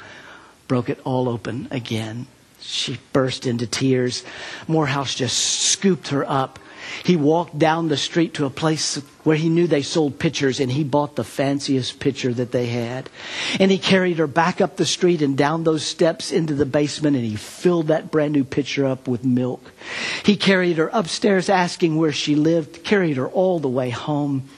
broke 0.69 0.87
it 0.87 1.01
all 1.03 1.27
open 1.27 1.67
again. 1.69 2.27
She 2.61 2.97
burst 3.11 3.45
into 3.45 3.67
tears. 3.67 4.23
Moorhouse 4.69 5.13
just 5.13 5.37
scooped 5.37 6.07
her 6.09 6.23
up 6.25 6.59
he 7.03 7.15
walked 7.15 7.57
down 7.57 7.87
the 7.87 7.97
street 7.97 8.33
to 8.35 8.45
a 8.45 8.49
place 8.49 8.95
where 9.23 9.35
he 9.35 9.49
knew 9.49 9.67
they 9.67 9.81
sold 9.81 10.19
pitchers 10.19 10.59
and 10.59 10.71
he 10.71 10.83
bought 10.83 11.15
the 11.15 11.23
fanciest 11.23 11.99
pitcher 11.99 12.33
that 12.33 12.51
they 12.51 12.67
had. 12.67 13.09
And 13.59 13.71
he 13.71 13.77
carried 13.77 14.17
her 14.17 14.27
back 14.27 14.61
up 14.61 14.77
the 14.77 14.85
street 14.85 15.21
and 15.21 15.37
down 15.37 15.63
those 15.63 15.83
steps 15.83 16.31
into 16.31 16.53
the 16.53 16.65
basement 16.65 17.15
and 17.15 17.25
he 17.25 17.35
filled 17.35 17.87
that 17.87 18.11
brand 18.11 18.33
new 18.33 18.43
pitcher 18.43 18.85
up 18.85 19.07
with 19.07 19.23
milk. 19.23 19.71
He 20.23 20.35
carried 20.35 20.77
her 20.77 20.89
upstairs 20.93 21.49
asking 21.49 21.97
where 21.97 22.11
she 22.11 22.35
lived, 22.35 22.83
carried 22.83 23.17
her 23.17 23.27
all 23.27 23.59
the 23.59 23.69
way 23.69 23.89
home, 23.89 24.49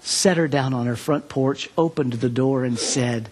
set 0.00 0.36
her 0.36 0.48
down 0.48 0.74
on 0.74 0.86
her 0.86 0.96
front 0.96 1.28
porch, 1.28 1.70
opened 1.78 2.14
the 2.14 2.28
door 2.28 2.64
and 2.64 2.78
said, 2.78 3.28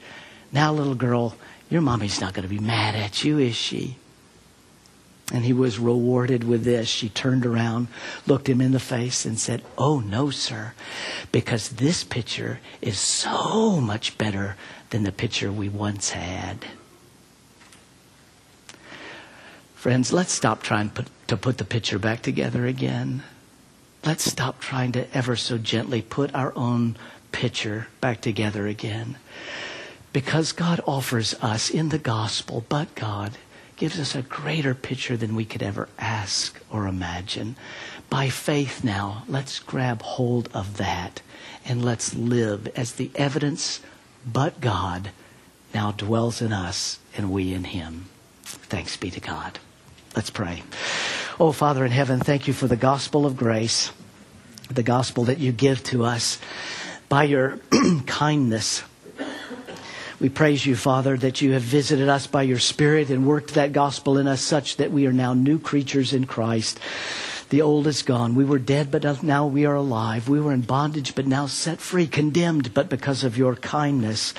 Now, 0.53 0.73
little 0.73 0.95
girl, 0.95 1.37
your 1.69 1.83
mommy's 1.83 2.21
not 2.21 2.35
going 2.35 2.49
to 2.49 2.55
be 2.55 2.59
mad 2.59 2.95
at 2.95 3.25
you, 3.25 3.39
is 3.39 3.57
she? 3.57 3.97
And 5.33 5.45
he 5.45 5.53
was 5.53 5.79
rewarded 5.79 6.45
with 6.45 6.65
this. 6.65 6.89
She 6.89 7.09
turned 7.09 7.47
around, 7.47 7.89
looked 8.27 8.49
him 8.49 8.61
in 8.61 8.73
the 8.73 8.81
face, 8.81 9.25
and 9.25 9.39
said, 9.39 9.63
Oh, 9.79 10.01
no, 10.01 10.31
sir, 10.31 10.73
because 11.31 11.69
this 11.69 12.03
picture 12.03 12.59
is 12.83 12.99
so 12.99 13.81
much 13.81 14.19
better 14.19 14.57
than 14.91 15.05
the 15.05 15.13
picture 15.13 15.53
we 15.53 15.69
once 15.69 16.11
had. 16.11 16.67
Friends, 19.75 20.13
let's 20.13 20.33
stop 20.33 20.63
trying 20.63 20.91
to 21.29 21.37
put 21.37 21.59
the 21.59 21.65
picture 21.65 21.99
back 21.99 22.21
together 22.21 22.67
again. 22.67 23.23
Let's 24.05 24.25
stop 24.25 24.61
trying 24.61 24.93
to 24.93 25.07
ever 25.17 25.37
so 25.37 25.57
gently 25.57 26.03
put 26.03 26.35
our 26.35 26.53
own 26.57 26.97
picture 27.33 27.87
back 28.01 28.21
together 28.21 28.67
again. 28.67 29.17
Because 30.13 30.53
God 30.53 30.81
offers 30.87 31.35
us 31.41 31.71
in 31.71 31.91
the 31.91 31.99
gospel, 31.99 32.65
but 32.69 32.95
God, 32.95 33.39
gives 33.81 33.99
us 33.99 34.15
a 34.15 34.21
greater 34.21 34.75
picture 34.75 35.17
than 35.17 35.35
we 35.35 35.47
could 35.47 35.63
ever 35.63 35.89
ask 35.99 36.61
or 36.71 36.87
imagine. 36.87 37.57
By 38.11 38.29
faith 38.29 38.85
now, 38.85 39.25
let's 39.27 39.59
grab 39.59 40.03
hold 40.03 40.51
of 40.53 40.77
that 40.77 41.23
and 41.65 41.83
let's 41.83 42.15
live 42.15 42.69
as 42.77 42.93
the 42.93 43.11
evidence 43.15 43.81
but 44.31 44.61
God 44.61 45.13
now 45.73 45.93
dwells 45.93 46.43
in 46.43 46.53
us 46.53 46.99
and 47.17 47.33
we 47.33 47.55
in 47.55 47.65
him. 47.65 48.05
Thanks 48.45 48.99
be 48.99 49.11
to 49.13 49.21
God. 49.21 49.59
Let's 50.15 50.29
pray. 50.29 50.63
Oh, 51.39 51.51
Father 51.51 51.83
in 51.83 51.91
heaven, 51.91 52.21
thank 52.21 52.47
you 52.47 52.53
for 52.53 52.67
the 52.67 52.77
gospel 52.77 53.25
of 53.25 53.35
grace, 53.35 53.93
the 54.69 54.83
gospel 54.83 55.25
that 55.25 55.39
you 55.39 55.53
give 55.53 55.83
to 55.85 56.05
us 56.05 56.39
by 57.09 57.25
your 57.25 57.59
kindness 58.07 58.83
we 60.21 60.29
praise 60.29 60.67
you, 60.67 60.77
Father, 60.77 61.17
that 61.17 61.41
you 61.41 61.53
have 61.53 61.63
visited 61.63 62.11
us 62.11 62.27
by 62.27 62.43
your 62.43 62.59
Spirit 62.59 63.09
and 63.09 63.27
worked 63.27 63.55
that 63.55 63.73
gospel 63.73 64.19
in 64.19 64.27
us 64.27 64.43
such 64.43 64.77
that 64.77 64.93
we 64.93 65.07
are 65.07 65.13
now 65.13 65.33
new 65.33 65.59
creatures 65.59 66.13
in 66.13 66.27
Christ. 66.27 66.79
The 67.49 67.63
old 67.63 67.87
is 67.87 68.03
gone. 68.03 68.35
We 68.35 68.45
were 68.45 68.59
dead, 68.59 68.91
but 68.91 69.23
now 69.23 69.47
we 69.47 69.65
are 69.65 69.75
alive. 69.75 70.29
We 70.29 70.39
were 70.39 70.53
in 70.53 70.61
bondage, 70.61 71.15
but 71.15 71.27
now 71.27 71.47
set 71.47 71.81
free, 71.81 72.07
condemned, 72.07 72.75
but 72.75 72.91
because 72.91 73.25
of 73.25 73.39
your 73.39 73.57
kindness, 73.57 74.35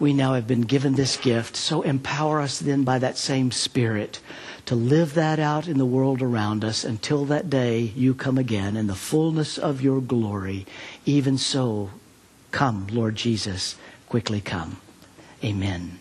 we 0.00 0.14
now 0.14 0.32
have 0.32 0.46
been 0.46 0.62
given 0.62 0.94
this 0.94 1.18
gift. 1.18 1.54
So 1.54 1.82
empower 1.82 2.40
us 2.40 2.58
then 2.58 2.84
by 2.84 2.98
that 2.98 3.18
same 3.18 3.50
Spirit 3.50 4.20
to 4.66 4.74
live 4.74 5.14
that 5.14 5.38
out 5.38 5.68
in 5.68 5.76
the 5.76 5.84
world 5.84 6.22
around 6.22 6.64
us 6.64 6.82
until 6.82 7.26
that 7.26 7.50
day 7.50 7.92
you 7.94 8.14
come 8.14 8.38
again 8.38 8.74
in 8.74 8.86
the 8.86 8.94
fullness 8.94 9.58
of 9.58 9.82
your 9.82 10.00
glory. 10.00 10.64
Even 11.04 11.36
so, 11.36 11.90
come, 12.52 12.86
Lord 12.90 13.16
Jesus, 13.16 13.76
quickly 14.08 14.40
come. 14.40 14.78
Amen. 15.42 15.99